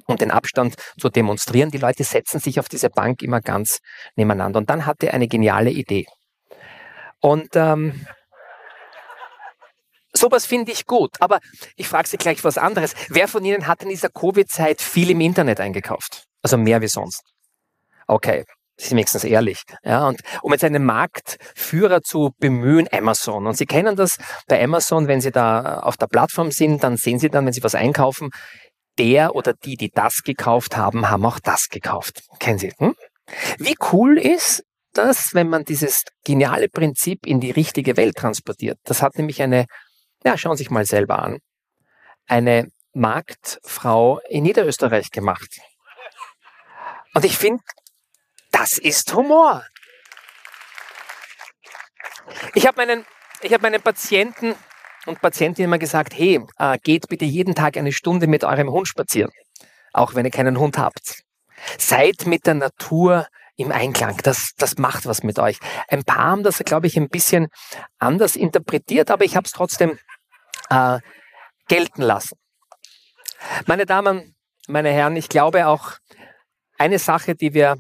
um 0.07 0.17
den 0.17 0.31
Abstand 0.31 0.75
zu 0.99 1.09
demonstrieren. 1.09 1.71
Die 1.71 1.79
Leute 1.79 2.05
setzen 2.05 2.41
sich 2.41 2.59
auf 2.61 2.69
diese 2.69 2.91
Bank 2.91 3.23
immer 3.23 3.41
ganz 3.41 3.81
nebeneinander. 4.17 4.59
Und 4.59 4.71
dann 4.71 4.87
hatte 4.87 5.09
er 5.09 5.15
eine 5.15 5.29
geniale 5.29 5.71
Idee. 5.71 6.07
Und 7.21 7.55
ähm, 7.55 8.07
sowas 10.13 10.47
finde 10.47 10.73
ich 10.73 10.87
gut. 10.87 11.17
Aber 11.21 11.41
ich 11.77 11.89
frage 11.89 12.09
Sie 12.09 12.17
gleich 12.17 12.43
was 12.45 12.59
anderes. 12.59 12.95
Wer 13.09 13.29
von 13.29 13.45
Ihnen 13.45 13.67
hat 13.67 13.83
in 13.83 13.89
dieser 13.89 14.09
Covid-Zeit 14.09 14.81
viel 14.81 15.11
im 15.11 15.21
Internet 15.21 15.61
eingekauft? 15.61 16.25
Also 16.43 16.57
mehr 16.57 16.81
wie 16.81 16.89
sonst. 16.89 17.23
Okay, 18.07 18.45
Sie 18.81 18.89
sind 18.89 18.97
wenigstens 18.97 19.25
ehrlich. 19.25 19.63
Ja, 19.85 20.09
und 20.09 20.23
um 20.41 20.53
jetzt 20.53 20.65
einen 20.65 20.85
Marktführer 20.85 22.01
zu 22.01 22.31
bemühen, 22.39 22.89
Amazon. 22.91 23.47
Und 23.47 23.57
Sie 23.59 23.67
kennen 23.67 23.95
das 23.95 24.17
bei 24.49 24.63
Amazon, 24.63 25.07
wenn 25.07 25.21
Sie 25.21 25.31
da 25.31 25.81
auf 25.81 25.99
der 25.99 26.07
Plattform 26.07 26.51
sind, 26.51 26.83
dann 26.83 26.97
sehen 26.97 27.19
Sie 27.19 27.29
dann, 27.29 27.45
wenn 27.45 27.53
Sie 27.53 27.63
was 27.63 27.75
einkaufen, 27.75 28.31
der 29.01 29.35
oder 29.35 29.55
die, 29.55 29.77
die 29.77 29.91
das 29.91 30.23
gekauft 30.23 30.77
haben, 30.77 31.09
haben 31.09 31.25
auch 31.25 31.41
das 31.41 31.71
gekauft. 31.71 32.23
Kennen 32.39 32.59
Sie? 32.59 32.73
Hm? 32.77 32.95
Wie 33.59 33.75
cool 33.93 34.19
ist 34.19 34.63
das, 34.93 35.33
wenn 35.33 35.49
man 35.49 35.65
dieses 35.65 36.05
geniale 36.23 36.69
Prinzip 36.69 37.27
in 37.27 37.41
die 37.41 37.51
richtige 37.51 37.97
Welt 37.97 38.17
transportiert? 38.17 38.79
Das 38.85 39.01
hat 39.01 39.17
nämlich 39.17 39.41
eine, 39.41 39.65
ja, 40.23 40.37
schauen 40.37 40.57
Sie 40.57 40.65
sich 40.65 40.71
mal 40.71 40.85
selber 40.85 41.21
an, 41.21 41.39
eine 42.27 42.69
Marktfrau 42.93 44.21
in 44.29 44.43
Niederösterreich 44.43 45.11
gemacht. 45.11 45.49
Und 47.15 47.25
ich 47.25 47.39
finde, 47.39 47.63
das 48.53 48.77
ist 48.77 49.15
Humor. 49.15 49.65
Ich 52.55 52.67
habe 52.67 52.77
meinen, 52.77 53.07
ich 53.41 53.55
habe 53.55 53.63
meinen 53.63 53.81
Patienten 53.81 54.55
und 55.07 55.21
Patientinnen 55.21 55.71
immer 55.71 55.79
gesagt, 55.79 56.15
hey, 56.17 56.41
äh, 56.59 56.79
geht 56.79 57.09
bitte 57.09 57.25
jeden 57.25 57.55
Tag 57.55 57.77
eine 57.77 57.93
Stunde 57.93 58.27
mit 58.27 58.45
eurem 58.45 58.71
Hund 58.71 58.89
spazieren, 58.89 59.33
auch 59.93 60.15
wenn 60.15 60.25
ihr 60.25 60.31
keinen 60.31 60.59
Hund 60.59 60.79
habt. 60.79 61.23
Seid 61.79 62.27
mit 62.27 62.47
der 62.47 62.55
Natur 62.55 63.27
im 63.57 63.73
Einklang. 63.73 64.17
Das, 64.23 64.55
das 64.57 64.79
macht 64.79 65.07
was 65.07 65.23
mit 65.23 65.39
euch. 65.39 65.59
Ein 65.89 66.05
paar 66.05 66.31
haben 66.31 66.43
das, 66.43 66.59
glaube 66.59 66.87
ich, 66.87 66.97
ein 66.97 67.09
bisschen 67.09 67.49
anders 67.99 68.37
interpretiert, 68.37 69.11
aber 69.11 69.25
ich 69.25 69.37
habe 69.37 69.45
es 69.45 69.53
trotzdem 69.53 69.99
äh, 70.71 70.99
gelten 71.69 72.03
lassen. 72.03 72.39
Meine 73.67 73.87
Damen, 73.87 74.35
meine 74.67 74.91
Herren, 74.91 75.17
ich 75.17 75.29
glaube 75.29 75.67
auch 75.67 75.99
eine 76.79 76.99
Sache, 76.99 77.35
die 77.35 77.53
wir 77.53 77.77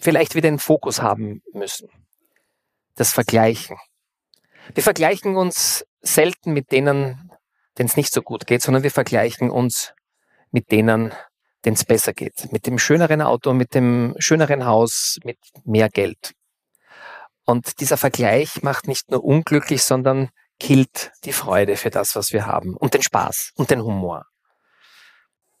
vielleicht 0.00 0.34
wieder 0.34 0.48
in 0.48 0.58
Fokus 0.58 1.02
haben 1.02 1.42
müssen. 1.52 1.88
Das 2.96 3.12
Vergleichen. 3.12 3.76
Wir 4.74 4.82
vergleichen 4.82 5.36
uns 5.36 5.84
selten 6.00 6.52
mit 6.52 6.72
denen, 6.72 7.30
denen 7.78 7.88
es 7.88 7.96
nicht 7.96 8.12
so 8.12 8.22
gut 8.22 8.46
geht, 8.46 8.62
sondern 8.62 8.82
wir 8.82 8.90
vergleichen 8.90 9.50
uns 9.50 9.94
mit 10.50 10.70
denen, 10.70 11.12
denen 11.64 11.74
es 11.74 11.84
besser 11.84 12.12
geht. 12.12 12.52
Mit 12.52 12.66
dem 12.66 12.78
schöneren 12.78 13.22
Auto, 13.22 13.52
mit 13.52 13.74
dem 13.74 14.14
schöneren 14.18 14.64
Haus, 14.66 15.18
mit 15.24 15.38
mehr 15.64 15.88
Geld. 15.88 16.32
Und 17.44 17.80
dieser 17.80 17.96
Vergleich 17.96 18.62
macht 18.62 18.88
nicht 18.88 19.10
nur 19.10 19.24
unglücklich, 19.24 19.82
sondern 19.82 20.28
killt 20.60 21.12
die 21.24 21.32
Freude 21.32 21.76
für 21.76 21.90
das, 21.90 22.14
was 22.14 22.32
wir 22.32 22.46
haben 22.46 22.76
und 22.76 22.94
den 22.94 23.02
Spaß 23.02 23.52
und 23.54 23.70
den 23.70 23.82
Humor. 23.82 24.26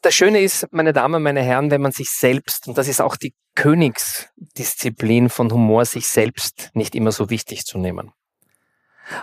Das 0.02 0.14
Schöne 0.14 0.40
ist, 0.40 0.66
meine 0.70 0.92
Damen, 0.92 1.22
meine 1.22 1.42
Herren, 1.42 1.70
wenn 1.70 1.80
man 1.80 1.92
sich 1.92 2.10
selbst, 2.10 2.68
und 2.68 2.78
das 2.78 2.88
ist 2.88 3.00
auch 3.00 3.16
die 3.16 3.34
Königsdisziplin 3.54 5.28
von 5.28 5.50
Humor, 5.50 5.84
sich 5.84 6.06
selbst 6.08 6.70
nicht 6.74 6.94
immer 6.94 7.10
so 7.10 7.30
wichtig 7.30 7.64
zu 7.64 7.78
nehmen. 7.78 8.12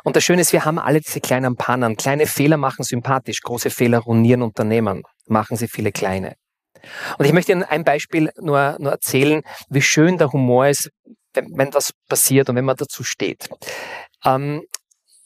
Und 0.04 0.15
das 0.15 0.24
Schöne 0.24 0.41
ist, 0.41 0.54
wir 0.54 0.65
haben 0.65 0.80
alle 0.80 1.02
diese 1.02 1.21
kleinen 1.21 1.56
Pannen. 1.56 1.95
Kleine 1.95 2.28
Fehler 2.28 2.58
machen 2.58 2.84
sympathisch, 2.84 3.41
große 3.41 3.69
Fehler 3.69 4.00
ruinieren 4.00 4.41
Unternehmen, 4.41 5.04
machen 5.28 5.58
sie 5.58 5.67
viele 5.67 5.91
kleine. 5.91 6.36
Und 7.17 7.26
ich 7.26 7.34
möchte 7.34 7.52
Ihnen 7.52 7.63
ein 7.63 7.84
Beispiel 7.84 8.32
nur, 8.39 8.78
nur 8.80 8.91
erzählen, 8.91 9.41
wie 9.69 9.82
schön 9.82 10.17
der 10.17 10.32
Humor 10.32 10.67
ist, 10.67 10.91
wenn, 11.34 11.58
wenn 11.58 11.74
was 11.74 11.91
passiert 12.08 12.50
und 12.50 12.56
wenn 12.56 12.65
man 12.65 12.76
dazu 12.76 13.04
steht. 13.04 13.50
Ähm, 14.24 14.63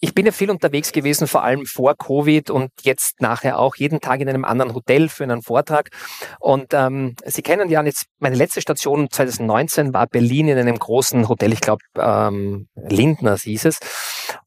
ich 0.02 0.14
bin 0.14 0.26
ja 0.26 0.32
viel 0.32 0.50
unterwegs 0.50 0.92
gewesen, 0.92 1.28
vor 1.28 1.44
allem 1.44 1.66
vor 1.66 1.96
Covid 1.96 2.50
und 2.50 2.72
jetzt 2.84 3.22
nachher 3.22 3.60
auch 3.60 3.76
jeden 3.76 4.00
Tag 4.00 4.22
in 4.22 4.30
einem 4.30 4.46
anderen 4.46 4.74
Hotel 4.74 5.10
für 5.10 5.24
einen 5.24 5.42
Vortrag. 5.42 5.90
Und 6.40 6.74
ähm, 6.74 7.16
Sie 7.26 7.42
kennen 7.42 7.70
ja 7.70 7.84
jetzt, 7.84 8.06
meine 8.20 8.36
letzte 8.36 8.62
Station 8.62 9.10
2019 9.10 9.94
war 9.94 10.08
Berlin 10.08 10.48
in 10.48 10.58
einem 10.58 10.80
großen 10.80 11.28
Hotel, 11.28 11.52
ich 11.52 11.62
glaube 11.62 11.84
ähm, 11.98 12.70
Lindners 12.76 13.44
hieß 13.44 13.66
es. 13.66 13.80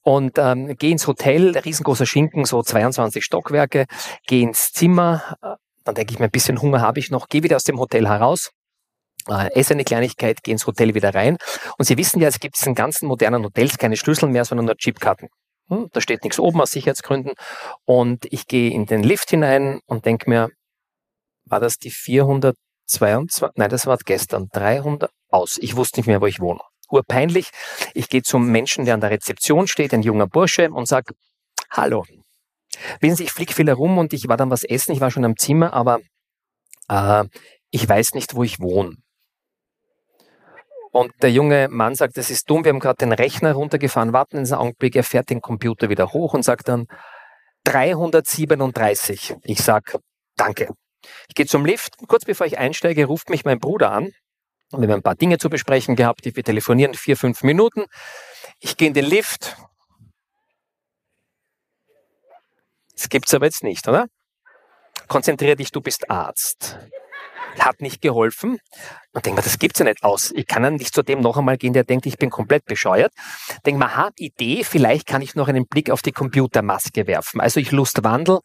Und 0.00 0.38
ähm, 0.38 0.74
gehe 0.76 0.92
ins 0.92 1.06
Hotel, 1.06 1.56
riesengroßer 1.56 2.06
Schinken, 2.06 2.44
so 2.44 2.62
22 2.62 3.22
Stockwerke, 3.22 3.84
gehe 4.26 4.42
ins 4.42 4.72
Zimmer, 4.72 5.36
dann 5.84 5.94
denke 5.94 6.14
ich 6.14 6.18
mir, 6.18 6.26
ein 6.26 6.30
bisschen 6.30 6.62
Hunger 6.62 6.80
habe 6.80 6.98
ich 6.98 7.10
noch, 7.10 7.28
gehe 7.28 7.42
wieder 7.42 7.56
aus 7.56 7.64
dem 7.64 7.78
Hotel 7.78 8.08
heraus, 8.08 8.50
äh, 9.28 9.50
esse 9.54 9.74
eine 9.74 9.84
Kleinigkeit, 9.84 10.42
gehe 10.42 10.52
ins 10.52 10.66
Hotel 10.66 10.94
wieder 10.94 11.14
rein. 11.14 11.36
Und 11.78 11.84
Sie 11.84 11.98
wissen 11.98 12.20
ja, 12.20 12.28
es 12.28 12.40
gibt 12.40 12.64
in 12.66 12.74
ganzen 12.74 13.06
modernen 13.06 13.44
Hotels 13.44 13.76
keine 13.76 13.96
Schlüssel 13.96 14.28
mehr, 14.28 14.44
sondern 14.44 14.66
nur 14.66 14.76
Chipkarten. 14.76 15.28
Hm, 15.72 15.88
da 15.92 16.02
steht 16.02 16.22
nichts 16.22 16.38
oben 16.38 16.60
aus 16.60 16.70
Sicherheitsgründen. 16.70 17.32
Und 17.86 18.26
ich 18.30 18.46
gehe 18.46 18.70
in 18.70 18.84
den 18.84 19.02
Lift 19.02 19.30
hinein 19.30 19.80
und 19.86 20.04
denke 20.04 20.28
mir, 20.28 20.50
war 21.46 21.60
das 21.60 21.78
die 21.78 21.90
422? 21.90 23.48
Nein, 23.54 23.70
das 23.70 23.86
war 23.86 23.96
gestern. 24.04 24.48
300 24.52 25.10
aus. 25.30 25.58
Ich 25.58 25.76
wusste 25.76 26.00
nicht 26.00 26.08
mehr, 26.08 26.20
wo 26.20 26.26
ich 26.26 26.40
wohne. 26.40 26.60
Urpeinlich. 26.90 27.50
Ich 27.94 28.10
gehe 28.10 28.22
zum 28.22 28.48
Menschen, 28.48 28.84
der 28.84 28.94
an 28.94 29.00
der 29.00 29.10
Rezeption 29.10 29.66
steht, 29.66 29.94
ein 29.94 30.02
junger 30.02 30.26
Bursche, 30.26 30.70
und 30.70 30.86
sage, 30.86 31.14
hallo. 31.70 32.04
Wissen 33.00 33.16
Sie, 33.16 33.24
ich 33.24 33.32
fliege 33.32 33.54
viel 33.54 33.66
herum 33.66 33.96
und 33.96 34.12
ich 34.12 34.28
war 34.28 34.36
dann 34.36 34.50
was 34.50 34.64
essen. 34.64 34.92
Ich 34.92 35.00
war 35.00 35.10
schon 35.10 35.24
am 35.24 35.36
Zimmer, 35.38 35.72
aber 35.72 36.00
äh, 36.88 37.24
ich 37.70 37.88
weiß 37.88 38.12
nicht, 38.12 38.34
wo 38.34 38.44
ich 38.44 38.60
wohne. 38.60 38.96
Und 40.92 41.10
der 41.22 41.32
junge 41.32 41.68
Mann 41.68 41.94
sagt, 41.94 42.18
das 42.18 42.28
ist 42.28 42.50
dumm, 42.50 42.64
wir 42.64 42.70
haben 42.70 42.78
gerade 42.78 42.98
den 42.98 43.12
Rechner 43.12 43.54
runtergefahren, 43.54 44.12
warten 44.12 44.36
in 44.36 44.44
einen 44.44 44.52
Augenblick, 44.52 44.94
er 44.94 45.04
fährt 45.04 45.30
den 45.30 45.40
Computer 45.40 45.88
wieder 45.88 46.12
hoch 46.12 46.34
und 46.34 46.42
sagt 46.42 46.68
dann 46.68 46.86
337. 47.64 49.36
Ich 49.44 49.62
sag, 49.62 49.98
danke. 50.36 50.68
Ich 51.28 51.34
gehe 51.34 51.46
zum 51.46 51.64
Lift, 51.64 51.96
kurz 52.08 52.26
bevor 52.26 52.46
ich 52.46 52.58
einsteige, 52.58 53.06
ruft 53.06 53.30
mich 53.30 53.46
mein 53.46 53.58
Bruder 53.58 53.90
an. 53.90 54.10
Wir 54.70 54.82
haben 54.82 54.90
ein 54.90 55.02
paar 55.02 55.14
Dinge 55.14 55.38
zu 55.38 55.48
besprechen 55.48 55.96
gehabt, 55.96 56.24
wir 56.24 56.44
telefonieren 56.44 56.92
vier, 56.92 57.16
fünf 57.16 57.42
Minuten. 57.42 57.86
Ich 58.60 58.76
gehe 58.76 58.88
in 58.88 58.94
den 58.94 59.06
Lift. 59.06 59.56
Das 62.94 63.08
gibt's 63.08 63.32
aber 63.32 63.46
jetzt 63.46 63.64
nicht, 63.64 63.88
oder? 63.88 64.06
Konzentriere 65.08 65.56
dich, 65.56 65.72
du 65.72 65.80
bist 65.80 66.10
Arzt 66.10 66.78
hat 67.58 67.80
nicht 67.80 68.00
geholfen. 68.00 68.58
Und 69.12 69.26
denke 69.26 69.40
mir, 69.40 69.44
das 69.44 69.58
gibt's 69.58 69.78
ja 69.78 69.84
nicht 69.84 70.02
aus. 70.02 70.32
Ich 70.34 70.46
kann 70.46 70.64
ja 70.64 70.70
nicht 70.70 70.94
zu 70.94 71.02
dem 71.02 71.20
noch 71.20 71.36
einmal 71.36 71.58
gehen, 71.58 71.72
der 71.72 71.84
denkt, 71.84 72.06
ich 72.06 72.18
bin 72.18 72.30
komplett 72.30 72.64
bescheuert. 72.64 73.12
Denke 73.66 73.78
mir, 73.78 73.96
ha, 73.96 74.10
Idee, 74.16 74.64
vielleicht 74.64 75.06
kann 75.06 75.22
ich 75.22 75.34
noch 75.34 75.48
einen 75.48 75.66
Blick 75.66 75.90
auf 75.90 76.02
die 76.02 76.12
Computermaske 76.12 77.06
werfen. 77.06 77.40
Also 77.40 77.60
ich 77.60 77.72
Lustwandel 77.72 78.40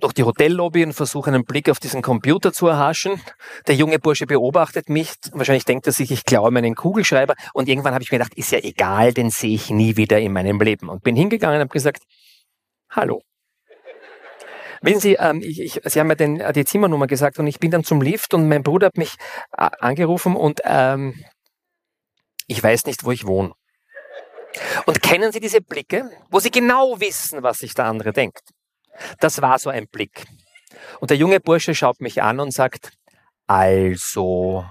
durch 0.00 0.12
die 0.12 0.24
Hotellobby 0.24 0.84
und 0.84 0.92
versuche 0.92 1.30
einen 1.30 1.44
Blick 1.44 1.70
auf 1.70 1.78
diesen 1.78 2.02
Computer 2.02 2.52
zu 2.52 2.66
erhaschen. 2.66 3.20
Der 3.66 3.74
junge 3.74 3.98
Bursche 3.98 4.26
beobachtet 4.26 4.88
mich. 4.88 5.12
Wahrscheinlich 5.32 5.64
denkt 5.64 5.86
er 5.86 5.92
sich, 5.92 6.10
ich 6.10 6.24
klaue 6.24 6.50
meinen 6.50 6.74
Kugelschreiber. 6.74 7.34
Und 7.54 7.68
irgendwann 7.68 7.94
habe 7.94 8.02
ich 8.02 8.10
mir 8.10 8.18
gedacht, 8.18 8.34
ist 8.34 8.52
ja 8.52 8.58
egal, 8.58 9.12
den 9.12 9.30
sehe 9.30 9.54
ich 9.54 9.70
nie 9.70 9.96
wieder 9.96 10.20
in 10.20 10.32
meinem 10.32 10.60
Leben. 10.60 10.88
Und 10.88 11.02
bin 11.02 11.16
hingegangen 11.16 11.56
und 11.56 11.62
habe 11.62 11.72
gesagt, 11.72 12.02
hallo, 12.90 13.22
Wissen 14.82 15.00
Sie, 15.00 15.14
ähm, 15.14 15.40
ich, 15.42 15.60
ich, 15.60 15.80
Sie 15.84 16.00
haben 16.00 16.08
ja 16.08 16.14
den, 16.14 16.40
äh, 16.40 16.52
die 16.52 16.64
Zimmernummer 16.64 17.06
gesagt 17.06 17.38
und 17.38 17.46
ich 17.46 17.58
bin 17.58 17.70
dann 17.70 17.84
zum 17.84 18.00
Lift 18.00 18.34
und 18.34 18.48
mein 18.48 18.62
Bruder 18.62 18.88
hat 18.88 18.96
mich 18.96 19.14
äh, 19.56 19.68
angerufen 19.80 20.36
und 20.36 20.60
ähm, 20.64 21.22
ich 22.46 22.62
weiß 22.62 22.86
nicht, 22.86 23.04
wo 23.04 23.10
ich 23.10 23.26
wohne. 23.26 23.52
Und 24.86 25.02
kennen 25.02 25.32
Sie 25.32 25.40
diese 25.40 25.60
Blicke, 25.60 26.10
wo 26.30 26.40
Sie 26.40 26.50
genau 26.50 27.00
wissen, 27.00 27.42
was 27.42 27.58
sich 27.58 27.74
der 27.74 27.86
andere 27.86 28.12
denkt? 28.12 28.40
Das 29.20 29.42
war 29.42 29.58
so 29.58 29.70
ein 29.70 29.86
Blick. 29.88 30.24
Und 31.00 31.10
der 31.10 31.16
junge 31.16 31.40
Bursche 31.40 31.74
schaut 31.74 32.00
mich 32.00 32.22
an 32.22 32.40
und 32.40 32.52
sagt, 32.52 32.92
also, 33.46 34.64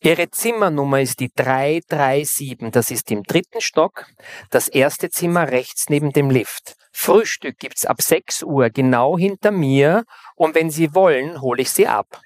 Ihre 0.00 0.30
Zimmernummer 0.30 1.00
ist 1.00 1.20
die 1.20 1.30
337. 1.34 2.70
Das 2.72 2.90
ist 2.90 3.10
im 3.10 3.22
dritten 3.22 3.60
Stock. 3.60 4.06
Das 4.50 4.68
erste 4.68 5.10
Zimmer 5.10 5.50
rechts 5.50 5.88
neben 5.88 6.12
dem 6.12 6.30
Lift. 6.30 6.76
Frühstück 6.94 7.58
gibt's 7.58 7.84
ab 7.84 8.00
6 8.00 8.42
Uhr 8.44 8.70
genau 8.70 9.18
hinter 9.18 9.50
mir. 9.50 10.04
Und 10.36 10.54
wenn 10.54 10.70
Sie 10.70 10.94
wollen, 10.94 11.40
hole 11.40 11.60
ich 11.60 11.70
Sie 11.70 11.86
ab. 11.86 12.20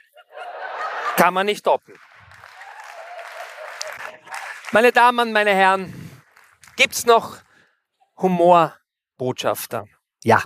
Kann 1.16 1.35
man 1.35 1.46
nicht 1.46 1.66
doppen. 1.66 1.94
Meine 4.70 4.92
Damen, 4.92 5.33
meine 5.33 5.54
Herren, 5.54 5.92
gibt's 6.76 7.07
noch 7.07 7.38
Humorbotschafter? 8.18 9.87
Ja. 10.22 10.42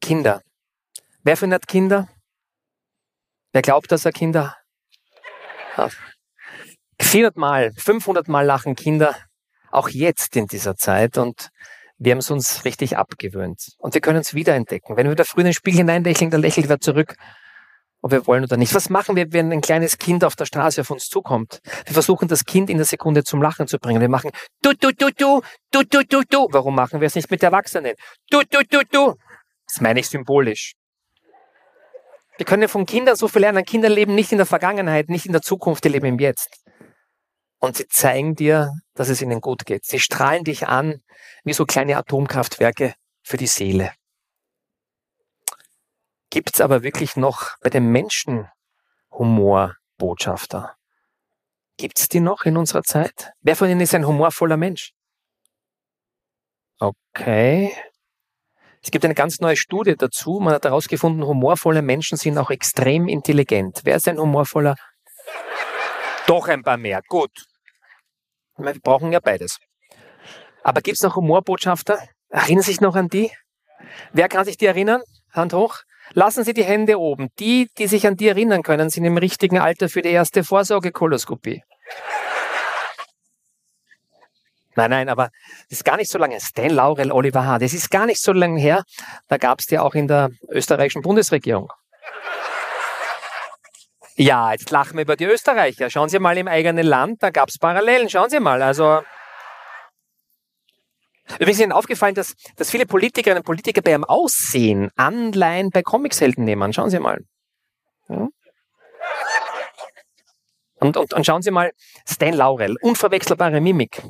Kinder. 0.00 0.42
Wer 1.22 1.36
findet 1.36 1.68
Kinder? 1.68 2.08
Wer 3.52 3.62
glaubt, 3.62 3.90
dass 3.92 4.04
er 4.04 4.12
Kinder 4.12 4.56
400 7.00 7.36
Mal, 7.36 7.72
500 7.72 8.28
Mal 8.28 8.44
lachen 8.44 8.74
Kinder, 8.74 9.16
auch 9.70 9.88
jetzt 9.88 10.36
in 10.36 10.46
dieser 10.46 10.76
Zeit. 10.76 11.16
Und 11.16 11.50
wir 11.98 12.12
haben 12.12 12.18
es 12.18 12.30
uns 12.30 12.64
richtig 12.64 12.96
abgewöhnt. 12.96 13.72
Und 13.78 13.94
wir 13.94 14.00
können 14.00 14.20
es 14.20 14.34
wiederentdecken. 14.34 14.96
Wenn 14.96 15.08
wir 15.08 15.16
da 15.16 15.24
früh 15.24 15.40
in 15.40 15.46
den 15.46 15.54
Spiegel 15.54 15.78
hineinlächeln, 15.78 16.30
dann 16.30 16.40
lächelt 16.40 16.68
wer 16.68 16.78
zurück, 16.78 17.14
ob 18.00 18.12
wir 18.12 18.26
wollen 18.26 18.44
oder 18.44 18.56
nicht. 18.56 18.74
Was 18.74 18.88
machen 18.88 19.16
wir, 19.16 19.32
wenn 19.32 19.52
ein 19.52 19.60
kleines 19.60 19.98
Kind 19.98 20.22
auf 20.24 20.36
der 20.36 20.46
Straße 20.46 20.80
auf 20.80 20.90
uns 20.90 21.08
zukommt? 21.08 21.60
Wir 21.84 21.94
versuchen, 21.94 22.28
das 22.28 22.44
Kind 22.44 22.70
in 22.70 22.76
der 22.76 22.86
Sekunde 22.86 23.24
zum 23.24 23.42
Lachen 23.42 23.66
zu 23.66 23.78
bringen. 23.78 24.00
Wir 24.00 24.08
machen 24.08 24.30
du, 24.62 24.72
du, 24.72 24.92
du, 24.92 25.10
du, 25.10 25.42
du, 25.72 25.82
du, 25.82 26.02
du, 26.04 26.22
du. 26.22 26.48
Warum 26.50 26.76
machen 26.76 27.00
wir 27.00 27.06
es 27.06 27.16
nicht 27.16 27.30
mit 27.30 27.42
Erwachsenen? 27.42 27.94
Du, 28.30 28.42
du, 28.48 28.62
du, 28.68 28.82
du. 28.90 29.14
Das 29.66 29.80
meine 29.80 30.00
ich 30.00 30.08
symbolisch. 30.08 30.74
Wir 32.36 32.46
können 32.46 32.68
von 32.68 32.86
Kindern 32.86 33.16
so 33.16 33.26
viel 33.26 33.40
lernen. 33.40 33.64
Kinder 33.64 33.88
leben 33.88 34.14
nicht 34.14 34.30
in 34.30 34.38
der 34.38 34.46
Vergangenheit, 34.46 35.08
nicht 35.08 35.26
in 35.26 35.32
der 35.32 35.42
Zukunft, 35.42 35.82
die 35.82 35.88
leben 35.88 36.06
im 36.06 36.20
Jetzt. 36.20 36.67
Und 37.58 37.76
sie 37.76 37.88
zeigen 37.88 38.34
dir, 38.34 38.72
dass 38.94 39.08
es 39.08 39.20
ihnen 39.20 39.40
gut 39.40 39.66
geht. 39.66 39.84
Sie 39.84 39.98
strahlen 39.98 40.44
dich 40.44 40.68
an 40.68 41.02
wie 41.44 41.52
so 41.52 41.66
kleine 41.66 41.96
Atomkraftwerke 41.96 42.94
für 43.22 43.36
die 43.36 43.46
Seele. 43.46 43.92
Gibt 46.30 46.54
es 46.54 46.60
aber 46.60 46.82
wirklich 46.82 47.16
noch 47.16 47.56
bei 47.60 47.70
den 47.70 47.90
Menschen 47.90 48.48
Humorbotschafter? 49.10 50.76
Gibt 51.76 51.98
es 51.98 52.08
die 52.08 52.20
noch 52.20 52.44
in 52.44 52.56
unserer 52.56 52.82
Zeit? 52.82 53.32
Wer 53.40 53.56
von 53.56 53.68
ihnen 53.68 53.80
ist 53.80 53.94
ein 53.94 54.06
humorvoller 54.06 54.56
Mensch? 54.56 54.92
Okay, 56.80 57.74
es 58.82 58.90
gibt 58.90 59.04
eine 59.04 59.14
ganz 59.14 59.40
neue 59.40 59.56
Studie 59.56 59.96
dazu. 59.96 60.38
Man 60.40 60.54
hat 60.54 60.64
herausgefunden, 60.64 61.26
humorvolle 61.26 61.82
Menschen 61.82 62.16
sind 62.16 62.38
auch 62.38 62.50
extrem 62.50 63.08
intelligent. 63.08 63.80
Wer 63.84 63.96
ist 63.96 64.08
ein 64.08 64.18
humorvoller? 64.18 64.76
Doch 66.26 66.48
ein 66.48 66.62
paar 66.62 66.76
mehr. 66.76 67.02
Gut. 67.08 67.47
Wir 68.58 68.74
brauchen 68.80 69.12
ja 69.12 69.20
beides. 69.20 69.58
Aber 70.62 70.80
gibt 70.80 70.96
es 70.96 71.02
noch 71.02 71.16
Humorbotschafter? 71.16 71.98
Erinnern 72.28 72.62
Sie 72.62 72.72
sich 72.72 72.80
noch 72.80 72.96
an 72.96 73.08
die? 73.08 73.30
Wer 74.12 74.28
kann 74.28 74.44
sich 74.44 74.56
die 74.56 74.66
erinnern? 74.66 75.02
Hand 75.32 75.52
hoch. 75.52 75.78
Lassen 76.12 76.44
Sie 76.44 76.54
die 76.54 76.64
Hände 76.64 76.98
oben. 76.98 77.28
Die, 77.38 77.68
die 77.78 77.86
sich 77.86 78.06
an 78.06 78.16
die 78.16 78.28
erinnern 78.28 78.62
können, 78.62 78.90
sind 78.90 79.04
im 79.04 79.16
richtigen 79.16 79.58
Alter 79.58 79.88
für 79.88 80.02
die 80.02 80.10
erste 80.10 80.42
Vorsorgekoloskopie. 80.42 81.62
Nein, 84.74 84.90
nein, 84.90 85.08
aber 85.08 85.30
das 85.68 85.78
ist 85.78 85.84
gar 85.84 85.96
nicht 85.96 86.10
so 86.10 86.18
lange. 86.18 86.40
Stan 86.40 86.70
Laurel, 86.70 87.10
Oliver 87.10 87.44
Hahn, 87.44 87.60
das 87.60 87.72
ist 87.72 87.90
gar 87.90 88.06
nicht 88.06 88.22
so 88.22 88.32
lange 88.32 88.60
her. 88.60 88.84
Da 89.28 89.36
gab 89.36 89.58
es 89.60 89.66
die 89.66 89.78
auch 89.78 89.94
in 89.94 90.06
der 90.06 90.30
österreichischen 90.50 91.02
Bundesregierung. 91.02 91.72
Ja, 94.20 94.50
jetzt 94.50 94.70
lachen 94.70 94.96
wir 94.96 95.02
über 95.02 95.14
die 95.14 95.26
Österreicher. 95.26 95.90
Schauen 95.90 96.08
Sie 96.08 96.18
mal 96.18 96.36
im 96.36 96.48
eigenen 96.48 96.84
Land, 96.84 97.22
da 97.22 97.30
gab 97.30 97.50
es 97.50 97.58
Parallelen. 97.58 98.10
Schauen 98.10 98.28
Sie 98.28 98.40
mal, 98.40 98.60
also. 98.62 99.02
Übrigens 101.34 101.58
ist 101.58 101.62
Ihnen 101.62 101.72
aufgefallen, 101.72 102.16
dass, 102.16 102.34
dass 102.56 102.68
viele 102.68 102.84
Politikerinnen 102.84 103.42
und 103.42 103.46
Politiker 103.46 103.80
bei 103.80 103.92
ihrem 103.92 104.02
Aussehen 104.02 104.90
Anleihen 104.96 105.70
bei 105.70 105.82
Comicshelden 105.82 106.44
nehmen. 106.44 106.72
Schauen 106.72 106.90
Sie 106.90 106.98
mal. 106.98 107.20
Ja? 108.08 108.26
Und, 110.80 110.96
und, 110.96 111.12
und 111.14 111.24
schauen 111.24 111.42
Sie 111.42 111.52
mal, 111.52 111.70
Stan 112.04 112.34
Laurel, 112.34 112.76
unverwechselbare 112.80 113.60
Mimik. 113.60 114.02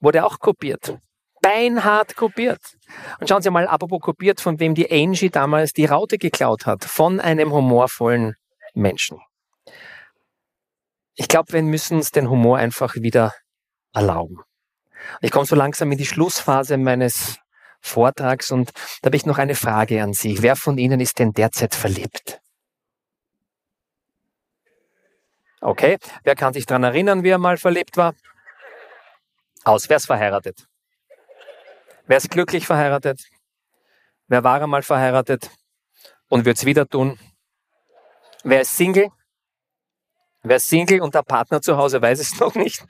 wurde 0.00 0.24
auch 0.24 0.38
kopiert. 0.38 0.98
Beinhart 1.42 2.14
kopiert. 2.14 2.60
Und 3.18 3.28
schauen 3.28 3.42
Sie 3.42 3.50
mal, 3.50 3.66
apropos 3.66 4.00
kopiert, 4.02 4.40
von 4.40 4.60
wem 4.60 4.76
die 4.76 4.88
Angie 4.88 5.30
damals 5.30 5.72
die 5.72 5.86
Raute 5.86 6.16
geklaut 6.16 6.64
hat. 6.64 6.84
Von 6.84 7.18
einem 7.18 7.52
humorvollen 7.52 8.36
Menschen. 8.74 9.18
Ich 11.20 11.26
glaube, 11.26 11.52
wir 11.52 11.62
müssen 11.62 11.96
uns 11.96 12.12
den 12.12 12.30
Humor 12.30 12.58
einfach 12.58 12.94
wieder 12.94 13.34
erlauben. 13.92 14.40
Ich 15.20 15.32
komme 15.32 15.46
so 15.46 15.56
langsam 15.56 15.90
in 15.90 15.98
die 15.98 16.06
Schlussphase 16.06 16.76
meines 16.76 17.40
Vortrags 17.80 18.52
und 18.52 18.70
da 19.02 19.08
habe 19.08 19.16
ich 19.16 19.26
noch 19.26 19.38
eine 19.38 19.56
Frage 19.56 20.00
an 20.00 20.12
Sie. 20.12 20.40
Wer 20.42 20.54
von 20.54 20.78
Ihnen 20.78 21.00
ist 21.00 21.18
denn 21.18 21.32
derzeit 21.32 21.74
verliebt? 21.74 22.40
Okay, 25.60 25.98
wer 26.22 26.36
kann 26.36 26.54
sich 26.54 26.66
daran 26.66 26.84
erinnern, 26.84 27.24
wie 27.24 27.30
er 27.30 27.38
mal 27.38 27.56
verliebt 27.56 27.96
war? 27.96 28.14
Aus, 29.64 29.88
wer 29.88 29.96
ist 29.96 30.06
verheiratet? 30.06 30.68
Wer 32.06 32.18
ist 32.18 32.30
glücklich 32.30 32.64
verheiratet? 32.64 33.28
Wer 34.28 34.44
war 34.44 34.62
einmal 34.62 34.82
verheiratet 34.82 35.50
und 36.28 36.44
wird 36.44 36.58
es 36.58 36.64
wieder 36.64 36.86
tun? 36.86 37.18
Wer 38.44 38.60
ist 38.60 38.76
Single? 38.76 39.10
Wer 40.48 40.60
Single 40.60 41.02
und 41.02 41.14
der 41.14 41.22
Partner 41.22 41.60
zu 41.60 41.76
Hause 41.76 42.00
weiß 42.00 42.20
es 42.20 42.40
noch 42.40 42.54
nicht. 42.54 42.82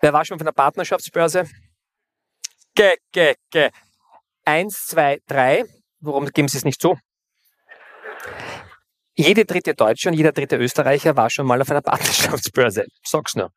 Wer 0.00 0.12
war 0.12 0.24
schon 0.24 0.38
von 0.38 0.44
der 0.44 0.52
Partnerschaftsbörse? 0.52 1.48
Ge, 2.74 2.96
ge, 3.12 3.34
ge. 3.50 3.70
Eins, 4.44 4.86
zwei, 4.86 5.20
drei. 5.26 5.64
Warum 6.00 6.26
geben 6.26 6.48
Sie 6.48 6.58
es 6.58 6.64
nicht 6.64 6.80
zu? 6.80 6.98
Jede 9.14 9.44
dritte 9.44 9.74
Deutsche 9.74 10.08
und 10.08 10.14
jeder 10.14 10.32
dritte 10.32 10.56
Österreicher 10.56 11.16
war 11.16 11.28
schon 11.28 11.46
mal 11.46 11.60
auf 11.60 11.70
einer 11.70 11.82
Partnerschaftsbörse. 11.82 12.86
Sag's 13.04 13.34
nur. 13.34 13.50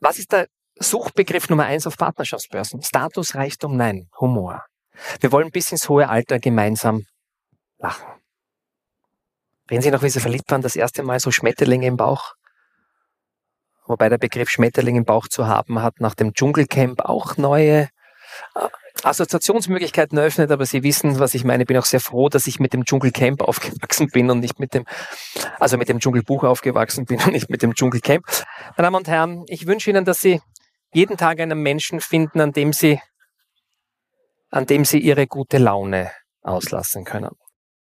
Was 0.00 0.18
ist 0.18 0.32
der 0.32 0.48
Suchbegriff 0.76 1.48
Nummer 1.48 1.64
eins 1.64 1.86
auf 1.86 1.96
Partnerschaftsbörsen? 1.96 2.82
Status, 2.82 3.34
Reichtum, 3.34 3.76
nein, 3.76 4.08
Humor. 4.20 4.64
Wir 5.20 5.32
wollen 5.32 5.50
bis 5.50 5.72
ins 5.72 5.88
hohe 5.88 6.08
Alter 6.08 6.40
gemeinsam 6.40 7.06
lachen. 7.78 8.23
Reden 9.70 9.82
Sie 9.82 9.90
noch, 9.90 10.02
wie 10.02 10.10
Sie 10.10 10.20
verliebt 10.20 10.50
waren, 10.50 10.62
das 10.62 10.76
erste 10.76 11.02
Mal 11.02 11.20
so 11.20 11.30
Schmetterlinge 11.30 11.86
im 11.86 11.96
Bauch? 11.96 12.34
Wobei 13.86 14.08
der 14.08 14.18
Begriff 14.18 14.50
Schmetterling 14.50 14.96
im 14.96 15.04
Bauch 15.04 15.28
zu 15.28 15.46
haben 15.46 15.82
hat 15.82 16.00
nach 16.00 16.14
dem 16.14 16.32
Dschungelcamp 16.32 17.00
auch 17.00 17.36
neue 17.36 17.88
äh, 18.54 18.68
Assoziationsmöglichkeiten 19.02 20.16
eröffnet, 20.16 20.50
aber 20.50 20.64
Sie 20.64 20.82
wissen, 20.82 21.18
was 21.18 21.34
ich 21.34 21.44
meine. 21.44 21.64
Ich 21.64 21.66
bin 21.66 21.76
auch 21.76 21.84
sehr 21.84 22.00
froh, 22.00 22.28
dass 22.28 22.46
ich 22.46 22.60
mit 22.60 22.72
dem 22.72 22.84
Dschungelcamp 22.84 23.42
aufgewachsen 23.42 24.08
bin 24.08 24.30
und 24.30 24.40
nicht 24.40 24.58
mit 24.58 24.72
dem, 24.72 24.86
also 25.58 25.76
mit 25.76 25.88
dem 25.88 25.98
Dschungelbuch 25.98 26.44
aufgewachsen 26.44 27.04
bin 27.04 27.20
und 27.20 27.32
nicht 27.32 27.50
mit 27.50 27.62
dem 27.62 27.74
Dschungelcamp. 27.74 28.24
Meine 28.76 28.86
Damen 28.86 28.96
und 28.96 29.08
Herren, 29.08 29.44
ich 29.48 29.66
wünsche 29.66 29.90
Ihnen, 29.90 30.04
dass 30.04 30.20
Sie 30.20 30.40
jeden 30.92 31.16
Tag 31.16 31.40
einen 31.40 31.60
Menschen 31.60 32.00
finden, 32.00 32.40
an 32.40 32.52
dem 32.52 32.72
Sie, 32.72 33.00
an 34.50 34.66
dem 34.66 34.84
Sie 34.84 34.98
Ihre 34.98 35.26
gute 35.26 35.58
Laune 35.58 36.10
auslassen 36.42 37.04
können. 37.04 37.32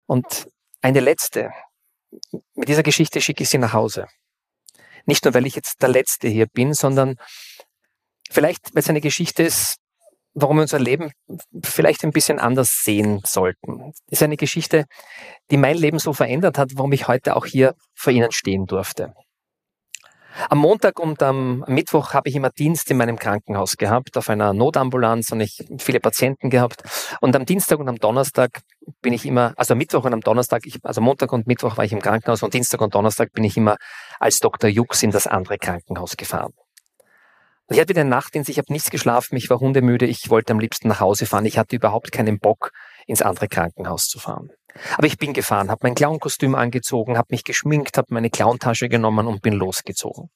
Und 0.06 0.48
eine 0.80 1.00
letzte. 1.00 1.52
Mit 2.54 2.68
dieser 2.68 2.82
Geschichte 2.82 3.20
schicke 3.20 3.42
ich 3.42 3.48
Sie 3.48 3.58
nach 3.58 3.72
Hause. 3.72 4.06
Nicht 5.06 5.24
nur, 5.24 5.34
weil 5.34 5.46
ich 5.46 5.56
jetzt 5.56 5.82
der 5.82 5.88
Letzte 5.88 6.28
hier 6.28 6.46
bin, 6.46 6.74
sondern 6.74 7.16
vielleicht, 8.30 8.74
weil 8.74 8.80
es 8.80 8.88
eine 8.88 9.00
Geschichte 9.00 9.42
ist, 9.42 9.76
warum 10.34 10.56
wir 10.56 10.62
unser 10.62 10.78
Leben 10.78 11.12
vielleicht 11.62 12.04
ein 12.04 12.12
bisschen 12.12 12.38
anders 12.38 12.82
sehen 12.82 13.20
sollten. 13.24 13.92
Das 14.06 14.18
ist 14.18 14.22
eine 14.22 14.36
Geschichte, 14.36 14.86
die 15.50 15.56
mein 15.56 15.76
Leben 15.76 15.98
so 15.98 16.12
verändert 16.12 16.58
hat, 16.58 16.70
warum 16.74 16.92
ich 16.92 17.08
heute 17.08 17.36
auch 17.36 17.46
hier 17.46 17.74
vor 17.94 18.12
Ihnen 18.12 18.32
stehen 18.32 18.66
durfte. 18.66 19.14
Am 20.48 20.58
Montag 20.58 20.98
und 20.98 21.22
am 21.22 21.64
Mittwoch 21.68 22.14
habe 22.14 22.28
ich 22.28 22.36
immer 22.36 22.50
Dienst 22.50 22.90
in 22.90 22.96
meinem 22.96 23.18
Krankenhaus 23.18 23.76
gehabt, 23.76 24.16
auf 24.16 24.30
einer 24.30 24.52
Notambulanz 24.52 25.30
und 25.32 25.40
ich 25.40 25.64
viele 25.78 26.00
Patienten 26.00 26.50
gehabt. 26.50 26.82
Und 27.20 27.36
am 27.36 27.44
Dienstag 27.44 27.78
und 27.78 27.88
am 27.88 27.96
Donnerstag 27.96 28.62
bin 29.00 29.12
ich 29.12 29.26
immer, 29.26 29.52
also 29.56 29.74
am 29.74 29.78
Mittwoch 29.78 30.04
und 30.04 30.12
am 30.12 30.20
Donnerstag, 30.20 30.66
ich, 30.66 30.78
also 30.82 31.00
Montag 31.00 31.32
und 31.32 31.46
Mittwoch 31.46 31.76
war 31.76 31.84
ich 31.84 31.92
im 31.92 32.00
Krankenhaus 32.00 32.42
und 32.42 32.54
Dienstag 32.54 32.80
und 32.80 32.94
Donnerstag 32.94 33.32
bin 33.32 33.44
ich 33.44 33.56
immer 33.56 33.76
als 34.18 34.38
Dr. 34.38 34.70
Jux 34.70 35.02
in 35.02 35.10
das 35.10 35.26
andere 35.26 35.58
Krankenhaus 35.58 36.16
gefahren. 36.16 36.52
Und 37.66 37.76
ich 37.76 37.80
hatte 37.80 37.90
wieder 37.90 38.00
eine 38.00 38.10
Nachtdienst, 38.10 38.50
ich 38.50 38.58
habe 38.58 38.72
nichts 38.72 38.90
geschlafen, 38.90 39.36
ich 39.36 39.48
war 39.48 39.60
hundemüde, 39.60 40.06
ich 40.06 40.28
wollte 40.28 40.52
am 40.52 40.60
liebsten 40.60 40.88
nach 40.88 41.00
Hause 41.00 41.26
fahren, 41.26 41.46
ich 41.46 41.58
hatte 41.58 41.76
überhaupt 41.76 42.12
keinen 42.12 42.38
Bock, 42.38 42.70
ins 43.06 43.22
andere 43.22 43.48
Krankenhaus 43.48 44.06
zu 44.06 44.18
fahren. 44.18 44.50
Aber 44.96 45.06
ich 45.06 45.18
bin 45.18 45.32
gefahren, 45.32 45.70
habe 45.70 45.80
mein 45.82 45.94
Clownkostüm 45.94 46.54
angezogen, 46.54 47.18
habe 47.18 47.28
mich 47.30 47.44
geschminkt, 47.44 47.96
habe 47.98 48.08
meine 48.10 48.30
Clowntasche 48.30 48.88
genommen 48.88 49.26
und 49.26 49.42
bin 49.42 49.54
losgezogen. 49.54 50.30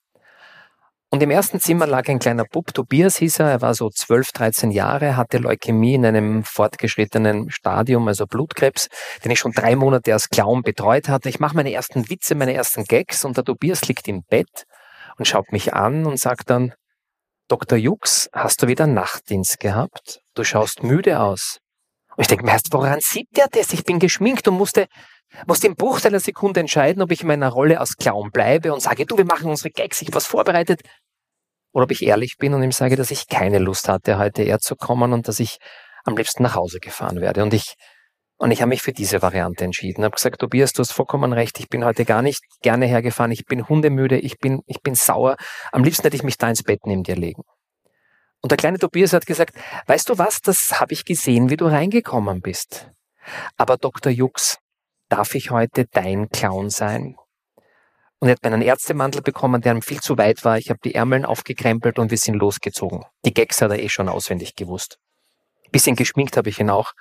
Und 1.09 1.23
im 1.23 1.31
ersten 1.31 1.61
Zimmer 1.61 1.87
lag 1.87 2.09
ein 2.09 2.19
kleiner 2.19 2.45
Bub, 2.45 2.75
Tobias 2.75 3.17
hieß 3.17 3.39
er, 3.39 3.51
er 3.51 3.63
war 3.63 3.75
so 3.75 3.89
12, 3.89 4.33
13 4.33 4.71
Jahre, 4.73 5.17
hatte 5.17 5.39
Leukämie 5.39 5.95
in 5.95 6.05
einem 6.05 6.43
fortgeschrittenen 6.43 7.49
Stadium, 7.49 8.09
also 8.09 8.27
Blutkrebs, 8.27 8.89
den 9.25 9.31
ich 9.31 9.39
schon 9.39 9.53
drei 9.53 9.77
Monate 9.77 10.13
als 10.13 10.29
Clown 10.29 10.63
betreut 10.63 11.09
hatte. 11.09 11.29
Ich 11.29 11.39
mache 11.39 11.55
meine 11.55 11.73
ersten 11.73 12.11
Witze, 12.11 12.35
meine 12.35 12.55
ersten 12.55 12.85
Gags 12.85 13.25
und 13.25 13.37
der 13.37 13.45
Tobias 13.45 13.87
liegt 13.87 14.09
im 14.09 14.25
Bett 14.29 14.65
und 15.17 15.29
schaut 15.29 15.53
mich 15.53 15.75
an 15.75 16.07
und 16.07 16.19
sagt 16.19 16.51
dann, 16.51 16.75
Dr. 17.49 17.79
Jux, 17.79 18.29
hast 18.33 18.65
du 18.65 18.67
wieder 18.67 18.89
Nachtdienst 18.89 19.61
gehabt? 19.61 20.21
Du 20.35 20.43
schaust 20.43 20.83
müde 20.83 21.21
aus. 21.21 21.61
Und 22.17 22.23
ich 22.23 22.29
denke 22.29 22.45
mir 22.45 22.59
woran 22.71 23.01
sieht 23.01 23.29
der 23.37 23.49
das? 23.49 23.73
Ich 23.73 23.85
bin 23.85 23.99
geschminkt 23.99 24.49
und 24.49 24.57
musste, 24.57 24.87
musste 25.47 25.67
im 25.67 25.77
Bruchteil 25.77 26.13
einer 26.13 26.21
Sekunde 26.21 26.61
entscheiden, 26.61 27.03
ob 27.03 27.13
ich 27.13 27.21
in 27.21 27.29
meiner 27.29 27.51
Rolle 27.51 27.79
als 27.79 27.97
Clown 27.97 28.31
bleibe 28.31 28.73
und 28.73 28.81
sage, 28.81 29.05
du, 29.05 29.19
wir 29.19 29.27
machen 29.27 29.51
unsere 29.51 29.71
Gags, 29.71 30.01
ich 30.01 30.09
habe 30.09 30.17
was 30.17 30.27
vorbereitet. 30.27 30.81
Oder 31.73 31.85
ob 31.85 31.91
ich 31.91 32.03
ehrlich 32.03 32.37
bin 32.39 32.55
und 32.55 32.63
ihm 32.63 32.73
sage, 32.73 32.97
dass 32.97 33.11
ich 33.11 33.29
keine 33.29 33.59
Lust 33.59 33.89
hatte, 33.89 34.19
heute 34.19 34.43
eher 34.43 34.61
zu 34.61 34.77
kommen 34.77 35.13
und 35.13 35.29
dass 35.29 35.41
ich 35.41 35.59
am 36.05 36.17
liebsten 36.17 36.43
nach 36.43 36.55
Hause 36.55 36.79
gefahren 36.81 37.21
werde. 37.21 37.43
Und 37.43 37.53
ich, 37.53 37.75
und 38.39 38.51
ich 38.51 38.63
habe 38.63 38.71
mich 38.71 38.81
für 38.81 38.93
diese 38.93 39.21
Variante 39.21 39.65
entschieden. 39.65 40.05
habe 40.05 40.15
gesagt, 40.15 40.41
Tobias, 40.41 40.73
du 40.73 40.81
hast 40.81 40.93
vollkommen 40.93 41.35
recht. 41.35 41.59
Ich 41.61 41.69
bin 41.69 41.85
heute 41.85 42.07
gar 42.07 42.23
nicht 42.23 42.43
gerne 42.63 42.87
hergefahren. 42.87 43.33
Ich 43.33 43.45
bin 43.45 43.69
hundemüde. 43.69 44.19
Ich 44.19 44.39
bin, 44.39 44.63
ich 44.67 44.81
bin 44.81 44.95
sauer. 44.95 45.37
Am 45.73 45.85
liebsten 45.85 46.05
hätte 46.05 46.17
ich 46.17 46.23
mich 46.23 46.39
da 46.39 46.49
ins 46.49 46.63
Bett 46.63 46.81
neben 46.87 47.03
dir 47.03 47.17
legen. 47.17 47.43
Und 48.41 48.51
der 48.51 48.59
kleine 48.59 48.79
Tobias 48.79 49.13
hat 49.13 49.27
gesagt, 49.27 49.57
weißt 49.87 50.09
du 50.09 50.19
was, 50.19 50.41
das 50.41 50.81
habe 50.81 50.93
ich 50.93 51.05
gesehen, 51.05 51.51
wie 51.51 51.57
du 51.57 51.67
reingekommen 51.67 52.41
bist. 52.41 52.91
Aber 53.57 53.77
Dr. 53.77 54.13
Jux, 54.13 54.59
darf 55.09 55.35
ich 55.35 55.51
heute 55.51 55.87
dein 55.87 56.29
Clown 56.29 56.71
sein? 56.71 57.17
Und 58.19 58.29
er 58.29 58.33
hat 58.33 58.43
meinen 58.43 58.63
Ärztemantel 58.63 59.21
bekommen, 59.21 59.61
der 59.61 59.75
ihm 59.75 59.83
viel 59.83 60.01
zu 60.01 60.17
weit 60.17 60.45
war. 60.45 60.59
Ich 60.59 60.71
habe 60.71 60.81
die 60.83 60.95
Ärmeln 60.95 61.25
aufgekrempelt 61.25 61.99
und 61.99 62.11
wir 62.11 62.19
sind 62.19 62.37
losgezogen. 62.37 63.05
Die 63.25 63.35
Gags 63.35 63.61
hat 63.61 63.71
er 63.71 63.79
eh 63.79 63.89
schon 63.89 64.09
auswendig 64.09 64.57
gewusst. 64.57 64.99
Bisschen 65.71 65.97
geschminkt 65.97 66.37
habe 66.37 66.49
ich 66.49 66.59
ihn 66.59 66.71
auch. 66.71 66.93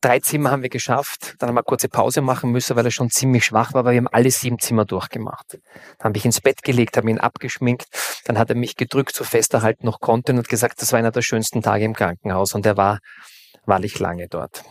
Drei 0.00 0.18
Zimmer 0.20 0.50
haben 0.50 0.62
wir 0.62 0.70
geschafft. 0.70 1.34
Dann 1.38 1.48
haben 1.48 1.56
wir 1.56 1.60
eine 1.60 1.64
kurze 1.64 1.88
Pause 1.88 2.22
machen 2.22 2.50
müssen, 2.50 2.74
weil 2.74 2.86
er 2.86 2.90
schon 2.90 3.10
ziemlich 3.10 3.44
schwach 3.44 3.74
war, 3.74 3.80
aber 3.80 3.90
wir 3.90 3.98
haben 3.98 4.08
alle 4.08 4.30
sieben 4.30 4.58
Zimmer 4.58 4.86
durchgemacht. 4.86 5.58
Dann 5.98 6.08
habe 6.08 6.16
ich 6.16 6.24
ins 6.24 6.40
Bett 6.40 6.62
gelegt, 6.62 6.96
habe 6.96 7.10
ihn 7.10 7.18
abgeschminkt. 7.18 7.86
Dann 8.24 8.38
hat 8.38 8.48
er 8.48 8.56
mich 8.56 8.76
gedrückt, 8.76 9.14
so 9.14 9.24
fest 9.24 9.52
er 9.52 9.62
halt 9.62 9.84
noch 9.84 10.00
konnte 10.00 10.32
und 10.32 10.48
gesagt, 10.48 10.80
das 10.80 10.92
war 10.92 10.98
einer 10.98 11.10
der 11.10 11.22
schönsten 11.22 11.60
Tage 11.60 11.84
im 11.84 11.94
Krankenhaus 11.94 12.54
und 12.54 12.64
er 12.64 12.78
war 12.78 12.98
wahrlich 13.66 13.98
lange 13.98 14.26
dort. 14.28 14.64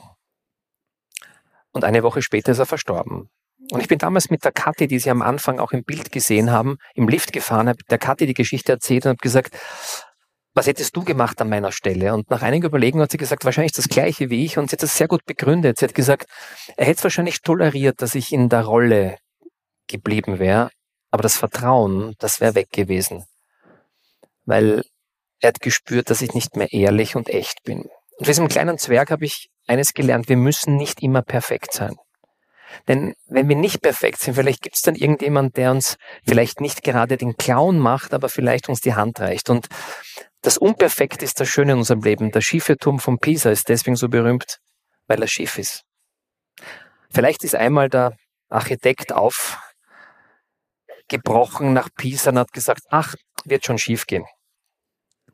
Und 1.72 1.84
eine 1.84 2.02
Woche 2.02 2.24
später 2.24 2.52
ist 2.52 2.60
er 2.60 2.66
verstorben. 2.66 3.30
Und 3.72 3.82
ich 3.82 3.88
bin 3.88 4.00
damals 4.00 4.32
mit 4.32 4.44
der 4.44 4.52
Kathi, 4.52 4.88
die 4.88 4.98
Sie 4.98 5.12
am 5.12 5.22
Anfang 5.22 5.60
auch 5.60 5.74
im 5.74 5.84
Bild 5.84 6.12
gesehen 6.12 6.50
haben, 6.50 6.78
im 6.96 7.08
Lift 7.08 7.34
gefahren, 7.34 7.70
habe 7.70 7.84
der 7.90 8.00
Kathi 8.00 8.26
die 8.26 8.34
Geschichte 8.34 8.72
erzählt 8.72 9.06
und 9.06 9.10
habe 9.10 9.18
gesagt, 9.18 9.56
was 10.60 10.68
hättest 10.68 10.94
du 10.94 11.06
gemacht 11.06 11.40
an 11.40 11.48
meiner 11.48 11.72
Stelle? 11.72 12.14
Und 12.14 12.30
nach 12.30 12.42
einigen 12.42 12.66
Überlegen 12.66 13.00
hat 13.00 13.12
sie 13.12 13.18
gesagt, 13.18 13.46
wahrscheinlich 13.46 13.72
das 13.72 13.88
Gleiche 13.88 14.30
wie 14.30 14.44
ich. 14.44 14.58
Und 14.58 14.70
sie 14.70 14.74
hat 14.74 14.84
das 14.84 14.98
sehr 14.98 15.08
gut 15.08 15.26
begründet. 15.26 15.80
Sie 15.80 15.86
hat 15.86 15.96
gesagt, 15.96 16.26
er 16.76 16.86
hätte 16.86 16.98
es 16.98 17.04
wahrscheinlich 17.06 17.42
toleriert, 17.42 18.02
dass 18.02 18.14
ich 18.14 18.34
in 18.34 18.50
der 18.50 18.66
Rolle 18.66 19.20
geblieben 19.88 20.38
wäre. 20.38 20.70
Aber 21.12 21.24
das 21.24 21.38
Vertrauen, 21.38 22.14
das 22.20 22.42
wäre 22.42 22.56
weg 22.56 22.72
gewesen. 22.72 23.24
Weil 24.44 24.84
er 25.40 25.48
hat 25.48 25.62
gespürt, 25.62 26.10
dass 26.10 26.22
ich 26.22 26.34
nicht 26.34 26.58
mehr 26.58 26.74
ehrlich 26.74 27.16
und 27.16 27.30
echt 27.30 27.64
bin. 27.64 27.84
Und 28.18 28.26
für 28.26 28.32
diesem 28.32 28.50
kleinen 28.50 28.78
Zwerg 28.78 29.12
habe 29.12 29.24
ich 29.24 29.50
eines 29.66 29.94
gelernt, 29.94 30.28
wir 30.28 30.36
müssen 30.36 30.76
nicht 30.76 31.02
immer 31.02 31.22
perfekt 31.22 31.72
sein. 31.72 31.96
Denn 32.90 33.14
wenn 33.28 33.48
wir 33.48 33.56
nicht 33.56 33.82
perfekt 33.82 34.20
sind, 34.20 34.34
vielleicht 34.34 34.62
gibt 34.62 34.76
es 34.76 34.82
dann 34.82 34.96
irgendjemand, 34.96 35.56
der 35.56 35.72
uns 35.72 35.96
vielleicht 36.28 36.60
nicht 36.60 36.84
gerade 36.84 37.16
den 37.16 37.38
Clown 37.38 37.80
macht, 37.80 38.14
aber 38.14 38.28
vielleicht 38.28 38.68
uns 38.68 38.82
die 38.82 38.94
Hand 38.94 39.22
reicht. 39.22 39.50
Und 39.50 39.68
das 40.42 40.58
Unperfekt 40.58 41.22
ist 41.22 41.40
das 41.40 41.50
Schöne 41.50 41.74
in 41.74 41.80
unserem 41.80 42.02
Leben. 42.02 42.32
Der 42.32 42.42
schiefe 42.42 42.78
Turm 42.78 43.00
von 43.00 43.20
Pisa 43.20 43.50
ist 43.50 43.70
deswegen 43.70 43.96
so 43.96 44.10
berühmt, 44.10 44.60
weil 45.08 45.22
er 45.22 45.28
schief 45.28 45.58
ist. 45.58 45.84
Vielleicht 47.12 47.44
ist 47.44 47.56
einmal 47.56 47.90
der 47.90 48.16
Architekt 48.50 49.12
aufgebrochen 49.12 51.74
nach 51.74 51.90
Pisa 51.96 52.32
und 52.32 52.40
hat 52.40 52.54
gesagt, 52.54 52.84
ach, 52.90 53.16
wird 53.46 53.66
schon 53.66 53.78
schief 53.78 54.06
gehen. 54.06 54.26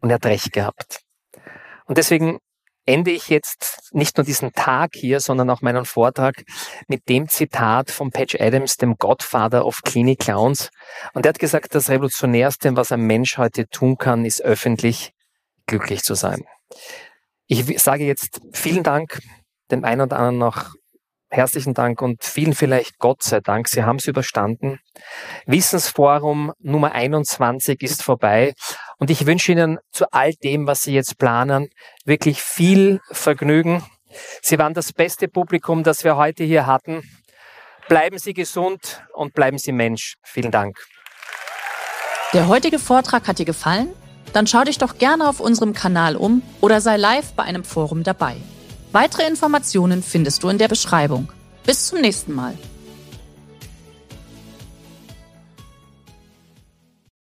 Und 0.02 0.10
er 0.10 0.16
hat 0.16 0.26
recht 0.26 0.52
gehabt. 0.52 1.02
Und 1.86 1.98
deswegen 1.98 2.40
ende 2.86 3.12
ich 3.12 3.30
jetzt 3.30 3.90
nicht 3.92 4.18
nur 4.18 4.26
diesen 4.26 4.54
Tag 4.54 4.92
hier, 4.94 5.20
sondern 5.20 5.50
auch 5.50 5.62
meinen 5.62 5.86
Vortrag 5.86 6.44
mit 6.88 7.10
dem 7.10 7.28
Zitat 7.28 7.92
von 7.92 8.12
Patch 8.12 8.36
Adams, 8.40 8.78
dem 8.78 8.96
Godfather 8.98 9.66
of 9.66 9.82
Clinic 9.84 10.20
Clowns. 10.20 10.70
Und 11.14 11.26
er 11.26 11.30
hat 11.30 11.40
gesagt, 11.40 11.74
das 11.74 11.90
Revolutionärste, 11.90 12.76
was 12.76 12.92
ein 12.92 13.02
Mensch 13.02 13.38
heute 13.38 13.68
tun 13.68 13.98
kann, 13.98 14.26
ist 14.26 14.42
öffentlich 14.42 15.14
glücklich 15.66 16.04
zu 16.04 16.14
sein. 16.14 16.44
Ich 17.48 17.82
sage 17.82 18.06
jetzt 18.06 18.42
vielen 18.54 18.84
Dank, 18.84 19.20
dem 19.72 19.84
einen 19.84 20.02
oder 20.02 20.18
anderen 20.18 20.38
noch 20.38 20.76
herzlichen 21.30 21.74
Dank 21.74 22.02
und 22.02 22.24
vielen 22.24 22.54
vielleicht 22.54 22.98
Gott 23.00 23.24
sei 23.24 23.40
Dank, 23.40 23.68
Sie 23.68 23.84
haben 23.84 23.98
es 23.98 24.08
überstanden. 24.08 24.80
Wissensforum 25.46 26.54
Nummer 26.60 26.94
21 26.94 27.82
ist 27.82 28.04
vorbei 28.04 28.54
und 28.98 29.10
ich 29.10 29.26
wünsche 29.26 29.52
Ihnen 29.52 29.80
zu 29.92 30.06
all 30.12 30.34
dem, 30.34 30.68
was 30.68 30.84
Sie 30.84 30.94
jetzt 30.94 31.18
planen, 31.18 31.70
wirklich 32.06 32.42
viel 32.42 33.00
Vergnügen. 33.12 33.84
Sie 34.42 34.58
waren 34.58 34.74
das 34.74 34.94
beste 34.94 35.28
Publikum, 35.28 35.84
das 35.84 36.04
wir 36.04 36.16
heute 36.16 36.44
hier 36.44 36.66
hatten. 36.66 37.04
Bleiben 37.88 38.18
Sie 38.18 38.34
gesund 38.34 39.04
und 39.14 39.34
bleiben 39.34 39.58
Sie 39.58 39.72
Mensch. 39.72 40.16
Vielen 40.24 40.52
Dank. 40.52 40.78
Der 42.34 42.48
heutige 42.48 42.80
Vortrag 42.80 43.28
hat 43.28 43.40
dir 43.40 43.46
gefallen? 43.46 43.90
Dann 44.34 44.48
schau 44.48 44.64
dich 44.64 44.78
doch 44.78 44.98
gerne 44.98 45.30
auf 45.30 45.40
unserem 45.40 45.74
Kanal 45.74 46.16
um 46.16 46.42
oder 46.60 46.82
sei 46.82 46.98
live 46.98 47.34
bei 47.34 47.44
einem 47.44 47.64
Forum 47.64 48.04
dabei. 48.04 48.36
Weitere 48.92 49.28
Informationen 49.28 50.04
findest 50.04 50.44
du 50.44 50.50
in 50.50 50.58
der 50.58 50.68
Beschreibung. 50.68 51.32
Bis 51.66 51.88
zum 51.88 52.02
nächsten 52.02 52.34
Mal. 52.34 52.58